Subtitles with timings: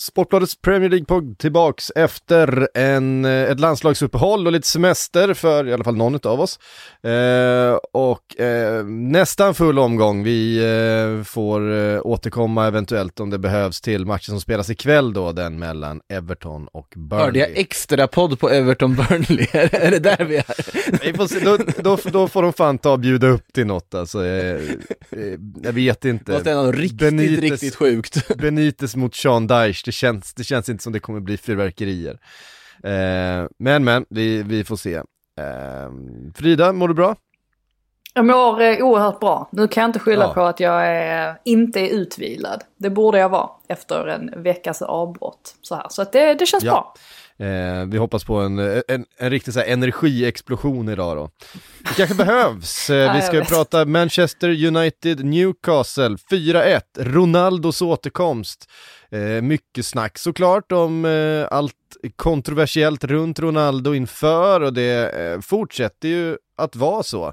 [0.00, 5.84] Sportbladets Premier League-podd tillbaks efter en, eh, ett landslagsuppehåll och lite semester för i alla
[5.84, 6.58] fall någon av oss.
[7.02, 10.24] Eh, och eh, nästan full omgång.
[10.24, 15.32] Vi eh, får eh, återkomma eventuellt om det behövs till matchen som spelas ikväll då,
[15.32, 17.24] den mellan Everton och Burnley.
[17.24, 19.46] Hörde jag extra podd på Everton Burnley?
[19.52, 21.26] är det där vi är?
[21.28, 24.26] Se, då, då, då får de fan ta och bjuda upp till något alltså.
[24.26, 24.54] Eh,
[25.10, 26.32] eh, jag vet inte.
[26.32, 28.36] Måste ändå riktigt, riktigt sjukt.
[28.36, 32.18] Benitez mot Sean Dyche, känns, det känns inte som det kommer bli fyrverkerier.
[32.84, 34.94] Eh, men men, vi, vi får se.
[34.94, 35.90] Eh,
[36.34, 37.16] Frida, mår du bra?
[38.14, 39.48] Jag mår eh, oerhört bra.
[39.52, 40.34] Nu kan jag inte skylla Ja.
[40.34, 42.62] på att jag är, inte är utvilad.
[42.76, 45.54] Det borde jag vara efter en veckas avbrott.
[45.62, 45.86] Så, här.
[45.90, 46.72] så att det, det känns Ja.
[46.72, 46.94] bra.
[47.40, 51.30] Eh, vi hoppas på en, en, en riktig så här, energiexplosion idag då.
[51.82, 52.90] Det kanske behövs.
[52.90, 58.70] Eh, vi ska prata Manchester United, Newcastle, 4-1, Ronaldos återkomst.
[59.10, 61.74] Eh, mycket snack såklart om eh, allt
[62.16, 67.32] kontroversiellt runt Ronaldo inför och det eh, fortsätter ju att vara så.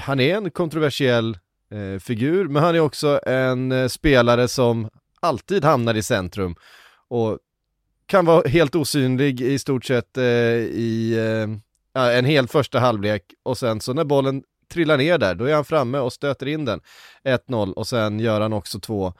[0.00, 1.38] Han är en kontroversiell
[1.70, 4.88] eh, figur, men han är också en eh, spelare som
[5.20, 6.54] alltid hamnar i centrum
[7.08, 7.38] och
[8.06, 11.16] kan vara helt osynlig i stort sett eh, i
[11.94, 14.42] eh, en hel första halvlek och sen så när bollen
[14.72, 16.80] trillar ner där, då är han framme och stöter in den
[17.24, 19.12] 1-0 och sen gör han också 2-1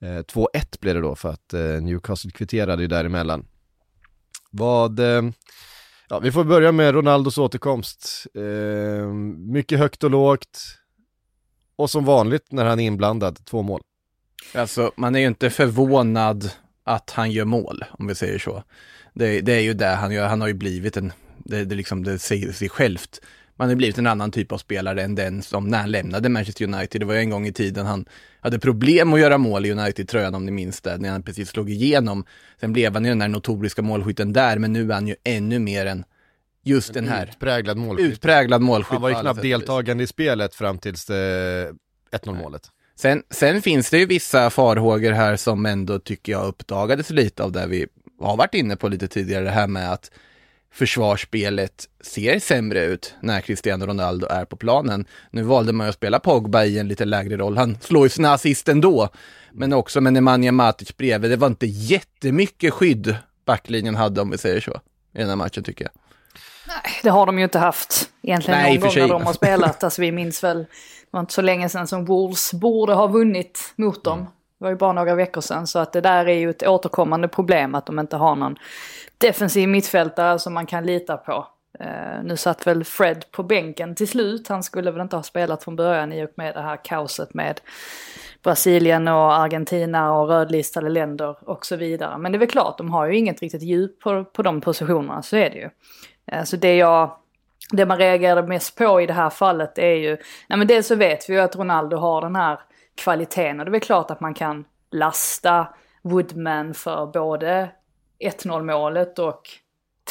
[0.00, 3.46] eh, blev det då för att eh, Newcastle kvitterade ju däremellan.
[4.50, 5.22] Vad, eh,
[6.08, 8.26] ja vi får börja med Ronaldos återkomst.
[8.34, 10.78] Eh, mycket högt och lågt
[11.76, 13.80] och som vanligt när han är inblandad, två mål.
[14.54, 16.50] Alltså, man är ju inte förvånad
[16.84, 18.64] att han gör mål, om vi säger så.
[19.14, 22.04] Det, det är ju det han gör, han har ju blivit en, det, det, liksom,
[22.04, 23.20] det säger sig självt.
[23.56, 26.64] Man har blivit en annan typ av spelare än den som när han lämnade Manchester
[26.64, 27.00] United.
[27.00, 28.06] Det var ju en gång i tiden han
[28.40, 31.70] hade problem att göra mål i United-tröjan om ni minns det, när han precis slog
[31.70, 32.24] igenom.
[32.60, 35.58] Sen blev han ju den där notoriska målskytten där, men nu är han ju ännu
[35.58, 36.04] mer än
[36.64, 38.12] just den här Utpräglad målskytt.
[38.12, 38.92] utpräglad målskytt.
[38.92, 41.72] Han var ju knappt deltagande i spelet fram tills eh,
[42.12, 42.70] 1-0 målet.
[43.02, 47.52] Sen, sen finns det ju vissa farhågor här som ändå tycker jag uppdagades lite av
[47.52, 47.86] det vi
[48.20, 50.10] har varit inne på lite tidigare, det här med att
[50.72, 55.06] försvarsspelet ser sämre ut när Cristiano Ronaldo är på planen.
[55.30, 57.56] Nu valde man ju att spela Pogba i en lite lägre roll.
[57.56, 59.08] Han slår ju sina assist ändå.
[59.52, 61.30] Men också med Nemanja Matic bredvid.
[61.30, 64.80] Det var inte jättemycket skydd backlinjen hade om vi säger så.
[65.14, 65.92] I den här matchen tycker jag.
[67.02, 69.84] Det har de ju inte haft egentligen Nej, någon gång när de har spelat.
[69.84, 70.66] Alltså vi minns väl,
[71.12, 74.18] var inte så länge sedan som Wolves borde ha vunnit mot dem.
[74.58, 75.66] Det var ju bara några veckor sedan.
[75.66, 78.56] Så att det där är ju ett återkommande problem att de inte har någon
[79.18, 81.46] defensiv mittfältare som man kan lita på.
[81.80, 84.48] Eh, nu satt väl Fred på bänken till slut.
[84.48, 87.60] Han skulle väl inte ha spelat från början i och med det här kaoset med
[88.42, 92.18] Brasilien och Argentina och rödlistade länder och så vidare.
[92.18, 95.22] Men det är väl klart, de har ju inget riktigt djup på, på de positionerna,
[95.22, 95.70] så är det ju.
[96.26, 97.16] Eh, Så det jag,
[97.70, 100.16] det man reagerade mest på i det här fallet är ju,
[100.48, 102.60] nej men dels så vet vi ju att Ronaldo har den här
[102.94, 105.68] kvaliteten och det är väl klart att man kan lasta
[106.02, 107.70] Woodman för både
[108.24, 109.42] 1-0 målet och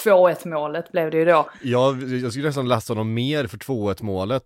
[0.05, 1.49] 2-1 målet blev det ju då.
[1.61, 4.43] Ja, jag skulle nästan lasta honom mer för 2-1 målet.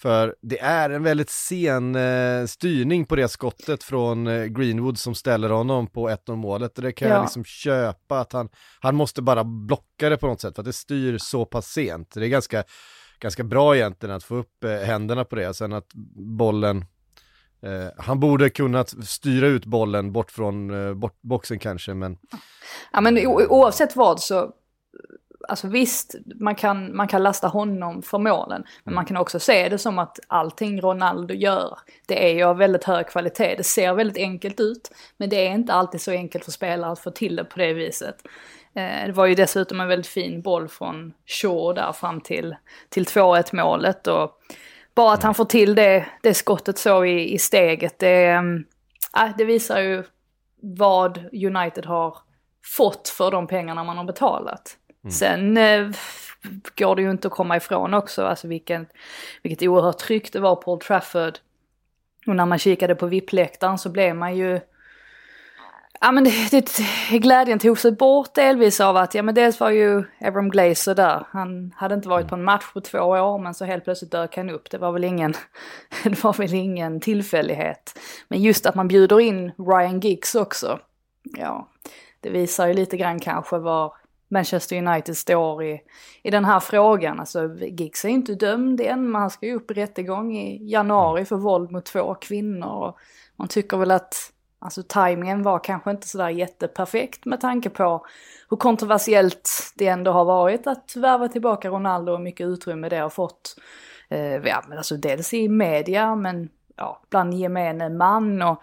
[0.00, 5.14] För det är en väldigt sen eh, styrning på det skottet från eh, Greenwood som
[5.14, 6.74] ställer honom på 1-0 målet.
[6.74, 7.14] Det kan Ja.
[7.14, 8.48] jag liksom köpa att han,
[8.80, 12.10] han måste bara blocka det på något sätt för att det styr så pass sent.
[12.14, 12.64] Det är ganska,
[13.18, 15.54] ganska bra egentligen att få upp eh, händerna på det.
[15.54, 15.88] Sen att
[16.38, 16.76] bollen,
[17.62, 22.18] eh, han borde kunnat styra ut bollen bort från eh, bort, boxen kanske men
[22.92, 24.52] Ja men oavsett vad så
[25.48, 28.64] alltså visst, man kan, man kan lasta honom för målen.
[28.84, 32.56] Men man kan också se det som att allting Ronaldo gör, det är ju av
[32.56, 33.54] väldigt hög kvalitet.
[33.56, 37.00] Det ser väldigt enkelt ut, men det är inte alltid så enkelt för spelare att
[37.00, 38.16] få till det på det viset.
[38.74, 42.56] Eh, det var ju dessutom en väldigt fin boll från Shaw där fram till,
[42.88, 44.06] till 2-1 målet.
[44.06, 44.38] Och
[44.94, 48.30] bara att han får till det, det skottet så i, i steget, det,
[49.16, 50.04] äh, det visar ju
[50.60, 52.16] vad United har
[52.76, 54.76] fått för de pengarna man har betalat.
[55.04, 55.12] Mm.
[55.12, 55.90] Sen eh,
[56.76, 58.86] går det ju inte att komma ifrån också, alltså vilken,
[59.42, 61.38] vilket oerhört tryck det var på Old Trafford.
[62.26, 64.60] Och när man kikade på VIP-läktaren så blev man ju
[66.04, 69.70] Ja men det, det, glädjen tog sig bort delvis av att, ja men dels var
[69.70, 71.26] ju Abram Glazer där.
[71.30, 74.36] Han hade inte varit på en match på två år men så helt plötsligt dök
[74.36, 74.70] han upp.
[74.70, 75.34] Det var väl ingen,
[76.04, 77.98] det var väl ingen tillfällighet.
[78.28, 80.78] Men just att man bjuder in Ryan Giggs också.
[81.22, 81.68] Ja,
[82.20, 83.92] det visar ju lite grann kanske var
[84.32, 85.80] Manchester United står i,
[86.22, 87.20] i den här frågan.
[87.20, 91.24] Alltså Giggs är inte dömd än, men han ska ju upp i rättegång i januari
[91.24, 92.68] för våld mot två kvinnor.
[92.68, 92.98] Och
[93.36, 94.32] man tycker väl att
[94.64, 98.06] Alltså tajmingen var kanske inte sådär jätteperfekt med tanke på
[98.50, 103.10] hur kontroversiellt det ändå har varit att värva tillbaka Ronaldo och mycket utrymme det har
[103.10, 103.56] fått.
[104.10, 108.62] Eh, ja, men alltså dels i media men ja, bland gemene man och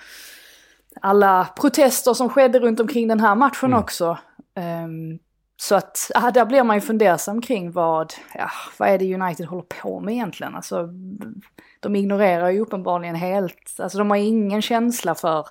[1.02, 3.80] alla protester som skedde runt omkring den här matchen mm.
[3.80, 4.18] också.
[4.56, 5.20] Um,
[5.62, 9.46] så att, ja, där blir man ju fundersam kring vad, ja, vad är det United
[9.46, 10.56] håller på med egentligen?
[10.56, 10.90] Alltså,
[11.80, 15.48] de ignorerar ju uppenbarligen helt, alltså de har ingen känsla för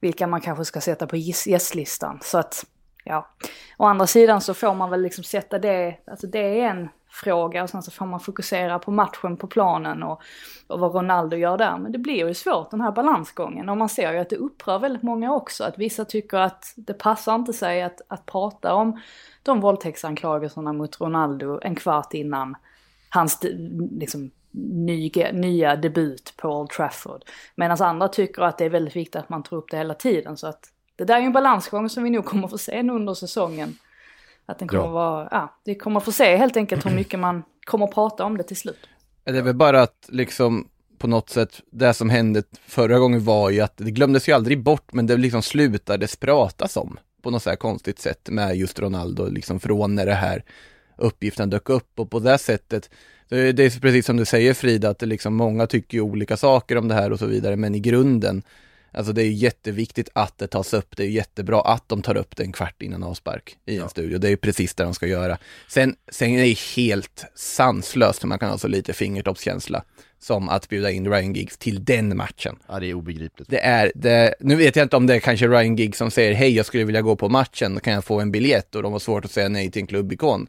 [0.00, 2.18] vilka man kanske ska sätta på gästlistan.
[2.22, 2.66] Så att,
[3.04, 3.28] ja.
[3.76, 7.62] Å andra sidan så får man väl liksom sätta det, alltså det är en fråga
[7.62, 10.22] och sen så får man fokusera på matchen på planen och,
[10.66, 11.78] och vad Ronaldo gör där.
[11.78, 14.78] Men det blir ju svårt den här balansgången och man ser ju att det upprör
[14.78, 15.64] väldigt många också.
[15.64, 19.00] Att vissa tycker att det passar inte sig att, att prata om
[19.42, 22.56] de våldtäktsanklagelserna mot Ronaldo en kvart innan
[23.08, 23.44] hans
[23.90, 27.22] liksom, nya, nya debut på Old Trafford.
[27.54, 30.36] Medan andra tycker att det är väldigt viktigt att man tar upp det hela tiden.
[30.36, 33.14] Så att det där är ju en balansgång som vi nog kommer få se under
[33.14, 33.74] säsongen.
[34.46, 34.90] Att den kommer ja.
[34.90, 38.36] vara, ja, vi kommer få se helt enkelt hur mycket man kommer att prata om
[38.36, 38.88] det till slut.
[39.24, 40.68] Det är väl bara att liksom
[40.98, 44.62] på något sätt, det som hände förra gången var ju att det glömdes ju aldrig
[44.62, 48.78] bort, men det liksom slutades pratas om på något så här konstigt sätt med just
[48.78, 50.44] Ronaldo, liksom från när det här
[50.96, 52.90] uppgiften dök upp och på det sättet
[53.28, 56.88] det är precis som du säger Frida, att det liksom många tycker olika saker om
[56.88, 58.42] det här och så vidare, men i grunden,
[58.92, 60.96] alltså det är jätteviktigt att det tas upp.
[60.96, 63.82] Det är jättebra att de tar upp det en kvart innan avspark i ja.
[63.82, 64.18] en studio.
[64.18, 65.38] Det är precis det de ska göra.
[65.68, 69.84] Sen, sen är det helt sanslöst, man kan ha så lite fingertoppskänsla
[70.18, 72.58] som att bjuda in Ryan Giggs till den matchen.
[72.68, 73.50] Ja, det är obegripligt.
[73.50, 76.34] Det är, det, nu vet jag inte om det är kanske Ryan Giggs som säger
[76.34, 78.74] hej, jag skulle vilja gå på matchen, kan jag få en biljett?
[78.74, 80.48] Och de har svårt att säga nej till en klubbikon.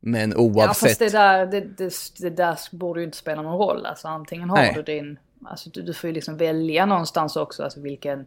[0.00, 0.82] Men oavsett.
[0.82, 3.86] Ja fast det där, det, det, det där borde ju inte spela någon roll.
[3.86, 4.72] Alltså antingen har Nej.
[4.76, 8.26] du din, alltså du, du får ju liksom välja någonstans också, alltså vilken,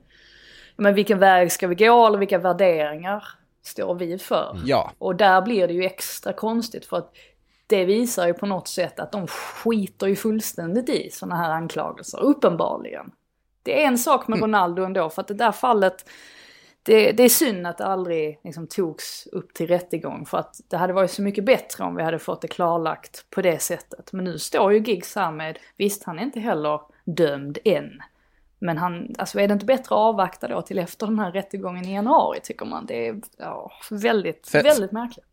[0.76, 3.28] men vilken väg ska vi gå eller vilka värderingar
[3.64, 4.52] står vi för?
[4.52, 4.64] Mm.
[4.68, 4.92] Ja.
[4.98, 7.14] Och där blir det ju extra konstigt för att
[7.68, 12.24] det visar ju på något sätt att de skiter ju fullständigt i sådana här anklagelser,
[12.24, 13.12] uppenbarligen.
[13.64, 14.48] Det är en sak med mm.
[14.48, 16.10] Ronaldo ändå, för att det där fallet,
[16.86, 20.78] det, det, är synd att det aldrig liksom togs upp till rättegång för att det
[20.78, 24.14] hade varit så mycket bättre om vi hade fått det klarlagt på det sättet.
[24.14, 28.02] Men nu står ju Giggs här med, visst han är inte heller dömd än.
[28.60, 31.86] Men han, alltså är det inte bättre att avvakta då till efter den här rättegången
[31.86, 32.86] i januari tycker man?
[32.86, 35.26] Det är ja, väldigt, sen, väldigt märkligt.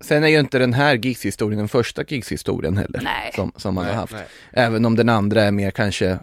[0.00, 3.00] Sen är ju inte den här Giggs-historien den första Giggs-historien heller.
[3.04, 3.32] Nej.
[3.34, 4.12] Som, som man nej, har haft.
[4.12, 4.26] Nej.
[4.52, 6.18] Även om den andra är mer kanske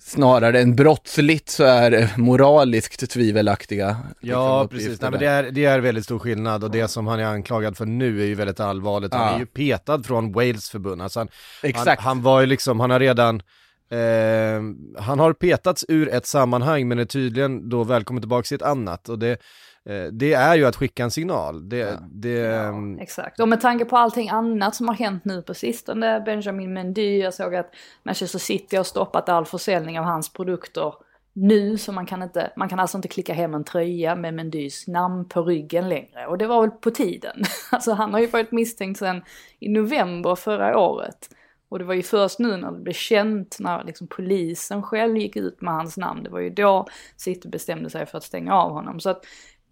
[0.00, 3.96] snarare än brottsligt så är moraliskt tvivelaktiga.
[4.20, 5.00] Ja, liksom, precis.
[5.00, 7.76] Nej, men det, är, det är väldigt stor skillnad och det som han är anklagad
[7.76, 9.14] för nu är ju väldigt allvarligt.
[9.14, 9.34] Han ja.
[9.34, 11.02] är ju petad från Wales förbund.
[11.02, 11.28] Alltså han,
[11.62, 12.02] Exakt.
[12.02, 13.42] Han, han, var ju liksom, han har redan
[13.90, 14.62] eh,
[15.02, 19.08] han har petats ur ett sammanhang men är tydligen då välkommen tillbaka i ett annat
[19.08, 19.38] och det
[20.12, 21.68] det är ju att skicka en signal.
[21.68, 21.98] Det, ja.
[22.10, 25.54] det, ja, ehm, exakt, och med tanke på allting annat som har hänt nu på
[25.54, 27.70] sistone, Benjamin Mendy, jag såg att
[28.02, 30.94] Manchester City har stoppat all försäljning av hans produkter
[31.36, 34.86] nu, så man kan, inte, man kan alltså inte klicka hem en tröja med Mendys
[34.86, 36.26] namn på ryggen längre.
[36.26, 37.42] Och det var väl på tiden.
[37.70, 39.22] Alltså han har ju varit misstänkt sedan
[39.58, 41.28] i november förra året.
[41.68, 45.36] Och det var ju först nu när det blev känt, när liksom polisen själv gick
[45.36, 46.86] ut med hans namn, det var ju då
[47.16, 49.00] City bestämde sig för att stänga av honom.
[49.00, 49.24] Så att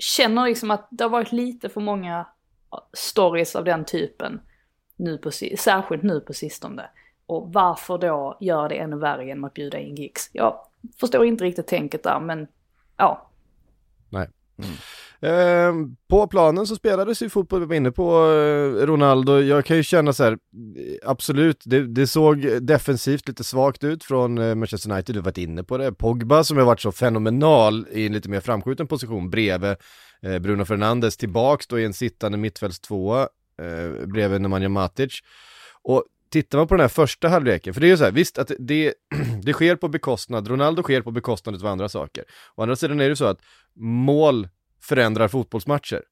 [0.03, 2.27] känner liksom att det har varit lite för många
[2.93, 4.41] stories av den typen,
[4.97, 6.91] nu på, särskilt nu på sistone.
[7.27, 10.31] Och varför då göra det ännu värre genom att bjuda in gigs?
[10.33, 10.67] Jag
[11.01, 12.47] förstår inte riktigt tänket där, men
[12.97, 13.31] ja.
[14.11, 14.29] Nej.
[14.59, 14.71] Mm.
[15.23, 15.75] Eh,
[16.09, 19.83] på planen så spelades ju fotboll, vi var inne på eh, Ronaldo, jag kan ju
[19.83, 20.39] känna så här, eh,
[21.11, 25.39] absolut, det, det såg defensivt lite svagt ut från eh, Manchester United, du har varit
[25.39, 29.31] inne på det, Pogba som har varit så fenomenal i en lite mer framskjuten position
[29.31, 29.77] bredvid
[30.23, 33.29] eh, Bruno Fernandes, tillbaks då i en sittande mittfältstvåa
[33.63, 35.21] eh, bredvid Nemanja Matic.
[35.83, 38.39] Och tittar man på den här första halvleken, för det är ju så här, visst
[38.39, 38.95] att det,
[39.43, 42.25] det sker på bekostnad, Ronaldo sker på bekostnad av andra saker.
[42.55, 43.41] Å andra sidan är det så att
[43.77, 44.49] mål
[44.83, 46.03] förändrar fotbollsmatcher.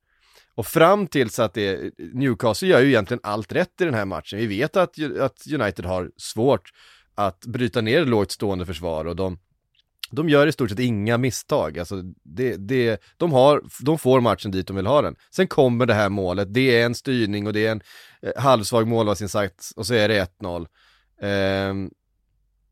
[0.54, 4.38] Och fram tills att det, Newcastle gör ju egentligen allt rätt i den här matchen.
[4.38, 6.70] Vi vet att, att United har svårt
[7.14, 9.38] att bryta ner lågt stående försvar och de,
[10.10, 11.78] de gör i stort sett inga misstag.
[11.78, 15.16] Alltså det, det, de, har, de får matchen dit de vill ha den.
[15.30, 17.82] Sen kommer det här målet, det är en styrning och det är en
[18.22, 20.66] eh, halvsvag målvaktsinsats och så är det 1-0.
[21.22, 21.90] Ehm,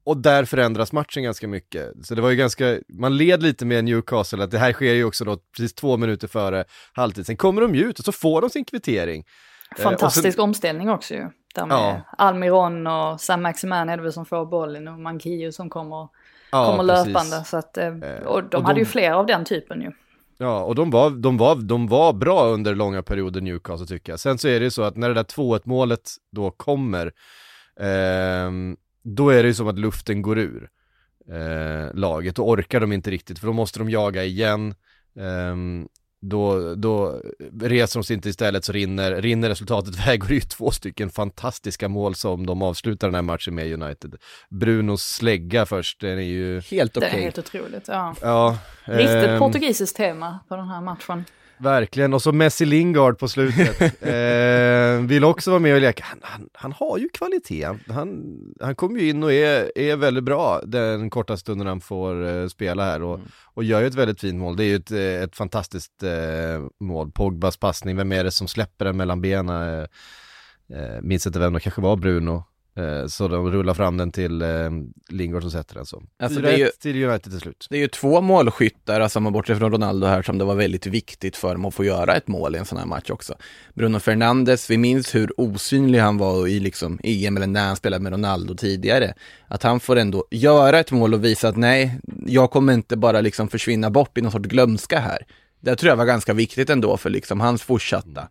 [0.08, 2.06] och där förändras matchen ganska mycket.
[2.06, 5.04] Så det var ju ganska, man led lite med Newcastle att det här sker ju
[5.04, 7.26] också då precis två minuter före halvtid.
[7.26, 9.24] Sen kommer de ju ut och så får de sin kvittering.
[9.78, 11.26] Eh, Fantastisk och sen, omställning också ju.
[11.54, 12.00] Där med Ja.
[12.18, 16.08] Almiron och Sam Maximan är det väl som får bollen och Manquillo som kommer,
[16.52, 17.06] ja, kommer precis.
[17.06, 17.44] löpande.
[17.44, 17.88] Så att, eh,
[18.26, 19.90] och de och hade de- ju fler av den typen ju.
[20.40, 24.20] Ja, och de var, de, var, de var bra under långa perioder Newcastle tycker jag.
[24.20, 27.12] Sen så är det ju så att när det där 2-1 målet då kommer,
[27.80, 28.76] ehm,
[29.14, 30.68] då är det ju som att luften går ur
[31.32, 32.36] eh, laget.
[32.36, 34.74] Då orkar de inte riktigt, för då måste de jaga igen.
[35.20, 35.88] Ehm,
[36.20, 37.22] då, då
[37.60, 40.70] reser de sig inte istället så rinner, rinner resultatet iväg och det är ju två
[40.70, 44.14] stycken fantastiska mål som de avslutar den här matchen med United.
[44.50, 47.18] Brunos slägga först, den är ju, Helt Det okej.
[47.18, 47.88] är helt otroligt.
[47.88, 48.14] Ja.
[48.22, 48.58] ja.
[48.84, 51.24] Riktigt ehm, portugisiskt tema på den här matchen.
[51.60, 53.80] Verkligen, och så Messi Lingard på slutet.
[54.02, 56.04] eh, vill också vara med och leka.
[56.06, 57.68] Han, han, han har ju kvalitet.
[57.88, 62.26] Han, han, kommer ju in och är, är väldigt bra den korta stunden han får
[62.26, 63.20] eh, spela här och,
[63.54, 64.56] och gör ju ett väldigt fint mål.
[64.56, 67.10] Det är ju ett, eh, ett fantastiskt eh, mål.
[67.10, 69.78] Pogbas passning, vem är det som släpper den mellan benen?
[69.78, 69.86] Eh,
[70.78, 72.44] eh, minns inte vem det kanske var Bruno.
[72.78, 74.48] Eh, så de rullar fram den till eh,
[75.08, 76.02] Lingard som sätter den så.
[76.22, 77.66] Alltså, 4-1 det är ju- till United till slut.
[77.70, 80.86] Det är ju två målskyttar, alltså man bortser från Ronaldo här, som det var väldigt
[80.86, 83.34] viktigt för dem att få göra ett mål i en sån här match också.
[83.74, 88.02] Bruno Fernandes, vi minns hur osynlig han var i liksom EM eller när han spelade
[88.02, 89.14] med Ronaldo tidigare.
[89.48, 93.20] Att han får ändå göra ett mål och visa att nej, jag kommer inte bara
[93.20, 95.18] liksom försvinna bort i någon sorts glömska här.
[95.60, 98.28] Det tror jag var ganska viktigt ändå för liksom hans fortsatta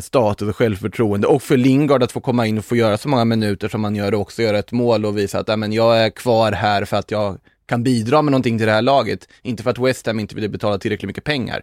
[0.00, 3.24] status och självförtroende och för Lingard att få komma in och få göra så många
[3.24, 6.10] minuter som han gör och också göra ett mål och visa att men jag är
[6.10, 9.70] kvar här för att jag kan bidra med någonting till det här laget, inte för
[9.70, 11.62] att West Ham inte vill betala tillräckligt mycket pengar.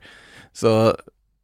[0.54, 0.96] Så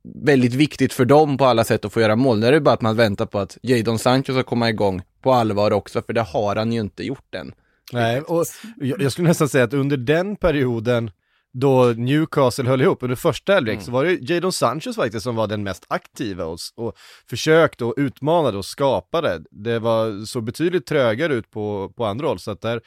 [0.03, 2.39] väldigt viktigt för dem på alla sätt att få göra mål.
[2.39, 5.33] Nu är det bara att man väntar på att Jadon Sancho ska komma igång på
[5.33, 7.53] allvar också, för det har han ju inte gjort än.
[7.93, 8.45] Nej, och
[8.77, 11.11] jag skulle nästan säga att under den perioden
[11.59, 15.47] då Newcastle höll ihop under första halvlek så var det Jadon Sanchez faktiskt som var
[15.47, 16.93] den mest aktiva och, och
[17.29, 19.41] försökte och utmanade och skapade.
[19.51, 22.81] Det var så betydligt trögare ut på, på andra håll så att där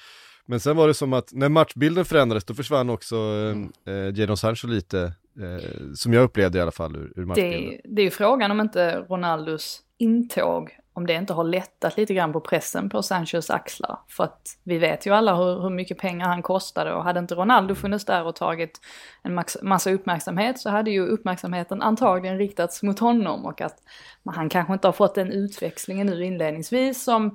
[0.47, 4.37] men sen var det som att när matchbilden förändrades då försvann också eh, eh, Jadon
[4.37, 5.01] Sancho lite,
[5.41, 7.71] eh, som jag upplevde i alla fall ur, ur matchbilden.
[7.71, 12.15] Det, det är ju frågan om inte Ronaldos intåg, om det inte har lättat lite
[12.15, 13.99] grann på pressen på Sanchos axlar.
[14.09, 17.35] För att vi vet ju alla hur, hur mycket pengar han kostade och hade inte
[17.35, 18.81] Ronaldo funnits där och tagit
[19.23, 23.77] en max, massa uppmärksamhet så hade ju uppmärksamheten antagligen riktats mot honom och att
[24.23, 27.35] men han kanske inte har fått den utväxlingen nu inledningsvis som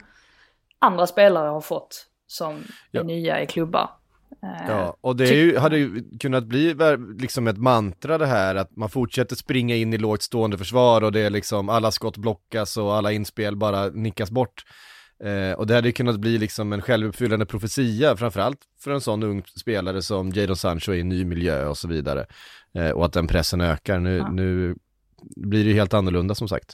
[0.80, 3.00] andra spelare har fått som Ja.
[3.00, 3.90] är nya i klubbar.
[4.44, 6.76] Eh, Ja, och det ju, hade ju kunnat bli
[7.20, 11.12] liksom ett mantra det här att man fortsätter springa in i lågt stående försvar och
[11.12, 14.64] det är liksom alla skott blockas och alla inspel bara nickas bort.
[15.24, 19.24] Eh, och det hade ju kunnat bli liksom en självuppfyllande profetia, framförallt för en sån
[19.24, 22.26] ung spelare som Jadon Sancho i en ny miljö och så vidare.
[22.78, 24.00] Eh, och att den pressen ökar.
[24.00, 24.30] Nu, Ja.
[24.32, 24.76] nu
[25.36, 26.74] blir det ju helt annorlunda som sagt.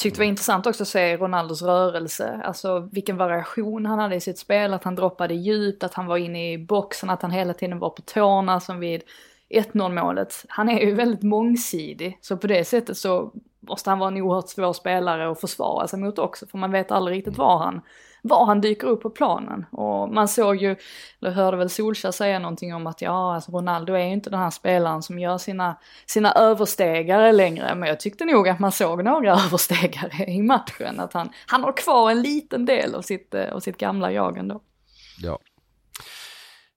[0.00, 4.20] Tyckte det var intressant också att se Ronaldos rörelse, alltså vilken variation han hade i
[4.20, 7.54] sitt spel, att han droppade djupt, att han var inne i boxen, att han hela
[7.54, 9.02] tiden var på tårna som vid
[9.48, 10.44] 1-0 målet.
[10.48, 14.48] Han är ju väldigt mångsidig, så på det sättet så måste han vara en oerhört
[14.48, 17.80] svår spelare att försvara sig mot också, för man vet aldrig riktigt var han,
[18.22, 19.66] var han dyker upp på planen.
[19.72, 20.76] Och man såg ju,
[21.20, 24.40] eller hörde väl Solskjaer säga någonting om att ja, alltså Ronaldo är ju inte den
[24.40, 29.04] här spelaren som gör sina, sina överstegare längre, men jag tyckte nog att man såg
[29.04, 33.52] några överstegare i matchen, att han, han har kvar en liten del av sitt, eh,
[33.52, 34.60] av sitt gamla jag ändå.
[35.22, 35.38] Ja.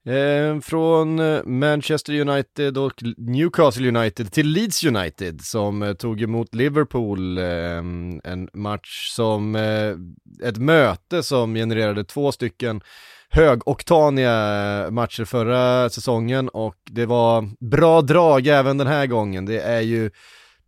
[0.06, 1.22] Ehm, eh, från
[1.60, 7.38] Manchester United och Newcastle United till Leeds United som eh, tog emot Liverpool.
[7.38, 7.78] Eh,
[8.24, 12.82] en match som, eh, ett möte som genererade två stycken
[13.30, 19.46] högoktaniga matcher förra säsongen och det var bra drag även den här gången.
[19.46, 20.12] Det är ju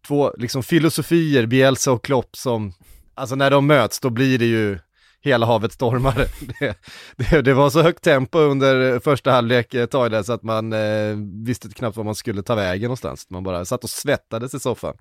[0.07, 2.73] två liksom filosofier, Bielsa och Klopp som,
[3.15, 4.79] alltså när de möts då blir det ju
[5.25, 6.25] hela havet stormare.
[6.59, 6.75] Det,
[7.15, 10.73] det, det, var så högt tempo under första halvlek ett tag där så att man
[10.73, 11.15] eh,
[11.45, 13.29] visste knappt var man skulle ta vägen någonstans.
[13.29, 14.97] Man bara satt och svettades i soffan.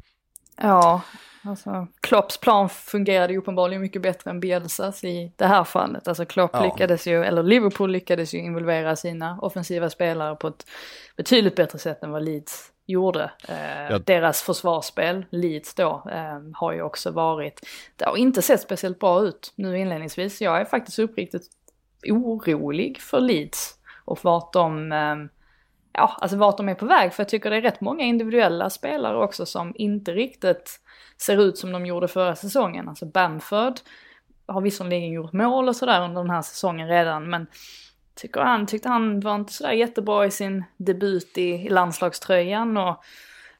[0.56, 1.00] Ja,
[1.44, 6.08] alltså Klopps plan fungerade ju uppenbarligen mycket bättre än Bielsas i det här fallet.
[6.08, 6.64] Alltså Klopp ja.
[6.64, 10.66] lyckades ju, eller Liverpool lyckades ju involvera sina offensiva spelare på ett
[11.16, 13.30] betydligt bättre sätt än vad Leeds gjorde.
[13.48, 13.98] Eh, ja.
[13.98, 17.60] Deras försvarsspel, Leeds då, eh, har ju också varit,
[17.96, 20.40] det har inte sett speciellt bra ut nu inledningsvis.
[20.40, 21.46] Jag är faktiskt uppriktigt
[22.10, 23.74] orolig för Leeds
[24.04, 25.16] och vart de, eh,
[25.92, 27.12] ja, alltså vart de är på väg.
[27.12, 30.80] För jag tycker det är rätt många individuella spelare också som inte riktigt
[31.22, 32.88] ser ut som de gjorde förra säsongen.
[32.88, 33.74] Alltså Bamford
[34.46, 37.46] har visserligen gjort mål och sådär under den här säsongen redan, men
[38.14, 43.04] tycker han, tyckte han var inte sådär jättebra i sin debut i, landslagströjan och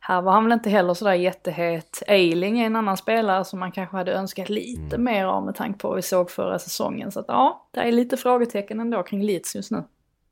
[0.01, 2.03] här var han väl inte heller sådär jättehet.
[2.07, 5.05] Eiling är en annan spelare som man kanske hade önskat lite mm.
[5.05, 7.13] mer av med tanke på vad vi såg förra säsongen.
[7.13, 9.85] Så att ja, det är lite frågetecken ändå kring Leeds just nu.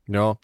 [0.05, 0.37] Ja,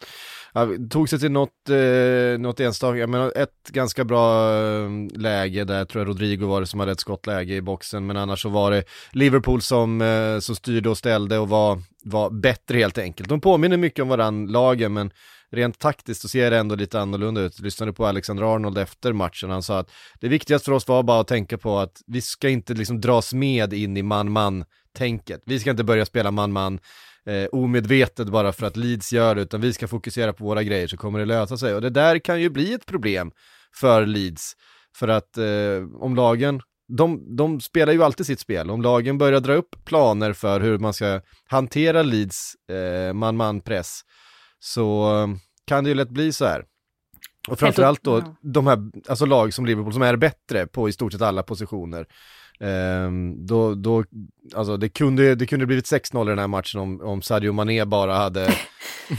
[0.90, 6.00] tog sig till något, eh, något enstaka, men ett ganska bra eh, läge där, tror
[6.00, 8.84] jag Rodrigo var det som hade ett skottläge i boxen, men annars så var det
[9.12, 13.28] Liverpool som, eh, som styrde och ställde och var, var bättre helt enkelt.
[13.28, 15.10] De påminner mycket om varandra, lagen, men
[15.52, 17.60] rent taktiskt så ser det ändå lite annorlunda ut.
[17.60, 19.90] lyssnade på Alexander Arnold efter matchen, han sa att
[20.20, 23.34] det viktigaste för oss var bara att tänka på att vi ska inte liksom dras
[23.34, 24.64] med in i man-man
[24.96, 25.42] tänket.
[25.46, 26.78] Vi ska inte börja spela man-man
[27.26, 30.86] eh, omedvetet bara för att Leeds gör det, utan vi ska fokusera på våra grejer
[30.86, 31.74] så kommer det lösa sig.
[31.74, 33.32] Och det där kan ju bli ett problem
[33.74, 34.52] för Leeds,
[34.96, 36.62] för att eh, om lagen
[36.96, 38.70] de, de spelar ju alltid sitt spel.
[38.70, 44.00] Om lagen börjar dra upp planer för hur man ska hantera Leeds eh, man-man-press
[44.58, 45.28] så eh,
[45.66, 46.64] kan det ju lätt bli så här.
[47.48, 51.12] Och framförallt då de här, alltså lag som Liverpool som är bättre på i stort
[51.12, 52.06] sett alla positioner.
[52.62, 54.04] Um, då, då,
[54.54, 57.84] alltså det kunde, det kunde blivit 6-0 i den här matchen om, om Sadio Mané
[57.84, 58.40] bara hade...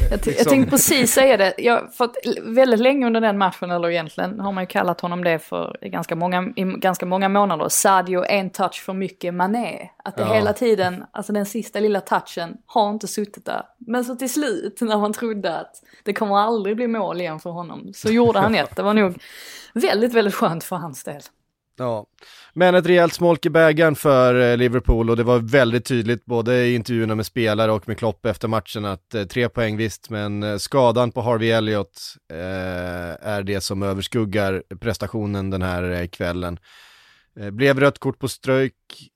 [0.10, 0.34] jag, liksom...
[0.38, 2.10] jag tänkte precis säga det, jag, för
[2.54, 6.16] väldigt länge under den matchen, eller egentligen har man ju kallat honom det för ganska
[6.16, 9.90] många, i ganska många månader, Sadio en touch för mycket Mané.
[10.04, 10.34] Att det ja.
[10.34, 13.64] hela tiden, alltså den sista lilla touchen har inte suttit där.
[13.78, 17.50] Men så till slut, när man trodde att det kommer aldrig bli mål igen för
[17.50, 18.76] honom, så gjorde han ett.
[18.76, 19.18] Det var nog
[19.74, 21.22] väldigt, väldigt skönt för hans del.
[21.78, 22.06] Ja,
[22.54, 26.66] men ett rejält smolk i bägaren för eh, Liverpool och det var väldigt tydligt både
[26.66, 30.44] i intervjuerna med spelare och med Klopp efter matchen att eh, tre poäng visst, men
[30.44, 36.60] eh, skadan på Harvey Elliott eh, är det som överskuggar prestationen den här kvällen.
[37.52, 38.74] Blev rött kort på strök.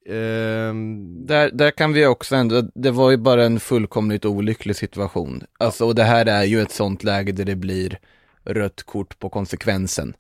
[0.10, 5.44] Ehm, där, där kan vi också ändå, det var ju bara en fullkomligt olycklig situation.
[5.60, 8.00] Alltså, och det här är ju ett sånt läge där det blir
[8.46, 10.14] rött kort på konsekvensen.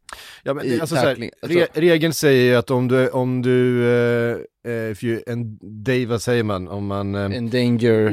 [0.43, 3.81] Ja, men, alltså, så här, re alltså- regeln säger ju att om du, om du,
[4.67, 7.15] uh, if you, en, Dave, vad säger man, om man...
[7.15, 8.11] Uh, Endanger...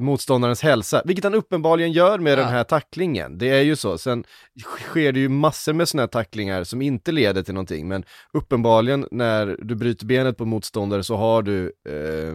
[0.00, 2.36] Motståndarens hälsa, vilket han uppenbarligen gör med ja.
[2.36, 3.38] den här tacklingen.
[3.38, 3.98] Det är ju så.
[3.98, 4.24] Sen
[4.60, 9.06] sker det ju massor med sådana här tacklingar som inte leder till någonting, men uppenbarligen
[9.10, 12.34] när du bryter benet på motståndare så har du uh,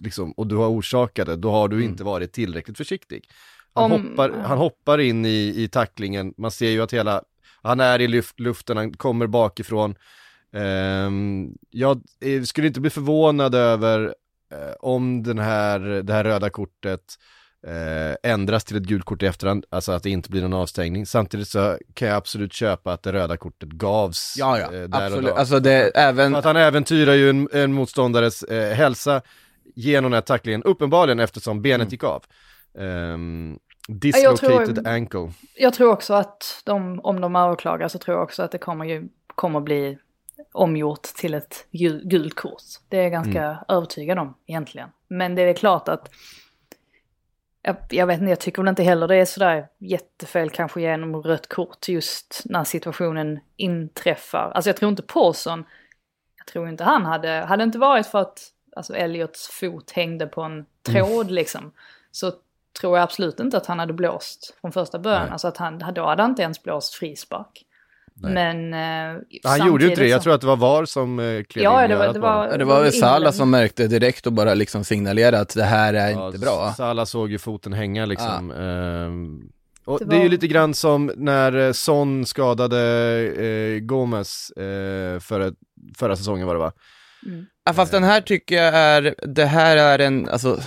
[0.00, 1.88] liksom, och du har orsakat det, då har du mm.
[1.88, 3.28] inte varit tillräckligt försiktig.
[3.76, 4.08] Han, Om...
[4.08, 7.22] hoppar, han hoppar in i, i tacklingen, man ser ju att hela,
[7.62, 9.94] han är i luft, luften, han kommer bakifrån.
[10.52, 12.00] Um, jag
[12.44, 17.00] skulle inte bli förvånad över uh, om den här, det här röda kortet
[17.66, 21.06] uh, ändras till ett gult kort i efterhand, alltså att det inte blir någon avstängning.
[21.06, 25.02] Samtidigt så kan jag absolut köpa att det röda kortet gavs ja, ja, uh, där
[25.02, 25.16] absolut.
[25.16, 25.34] och då.
[25.34, 26.32] Alltså det, även...
[26.32, 29.22] För att han äventyrar ju en, en motståndares hälsa
[29.74, 31.88] genom den här tacklingen, uppenbarligen eftersom benet mm.
[31.90, 32.24] gick av.
[32.78, 33.58] Um,
[33.88, 35.32] Dislocated jag tror, ankle.
[35.54, 38.84] Jag tror också att de, om de överklagar så tror jag också att det kommer
[38.84, 39.98] ju, kommer bli
[40.52, 41.66] omgjort till ett
[42.04, 42.62] gult kort.
[42.88, 43.56] Det är jag ganska mm.
[43.68, 44.88] övertygad om egentligen.
[45.08, 46.10] Men det är klart att
[47.62, 51.22] jag, jag, vet inte, jag tycker väl inte heller det är sådär jättefel kanske genom
[51.22, 54.52] rött kort just när situationen inträffar.
[54.54, 55.64] Alltså jag tror inte Paulson,
[56.36, 60.42] jag tror inte han hade, hade inte varit för att alltså Elliots fot hängde på
[60.42, 61.34] en tråd mm.
[61.34, 61.72] liksom,
[62.10, 62.32] så
[62.80, 65.22] tror jag absolut inte att han hade blåst från första början.
[65.22, 65.32] Nej.
[65.32, 67.66] Alltså att han, då hade han inte ens blåst frispark.
[68.14, 68.34] Nej.
[68.34, 71.42] Men eh, Han gjorde ju inte det, jag tror att det var VAR som eh,
[71.42, 74.32] klev ja, in det var, det var, det var väl Salah som märkte direkt och
[74.32, 76.72] bara liksom signalerade att det här är ja, inte bra.
[76.76, 78.52] Salah såg ju foten hänga liksom.
[78.56, 78.62] Ja.
[78.62, 79.50] Ehm,
[79.84, 80.10] och det, var...
[80.10, 82.80] det, är ju lite grann som när eh, Son skadade
[83.36, 85.52] eh, Gomes eh, förra,
[85.98, 86.72] förra säsongen var det va?
[87.26, 87.46] Mm.
[87.64, 90.60] Ja, fast den här tycker jag är, det här är en, alltså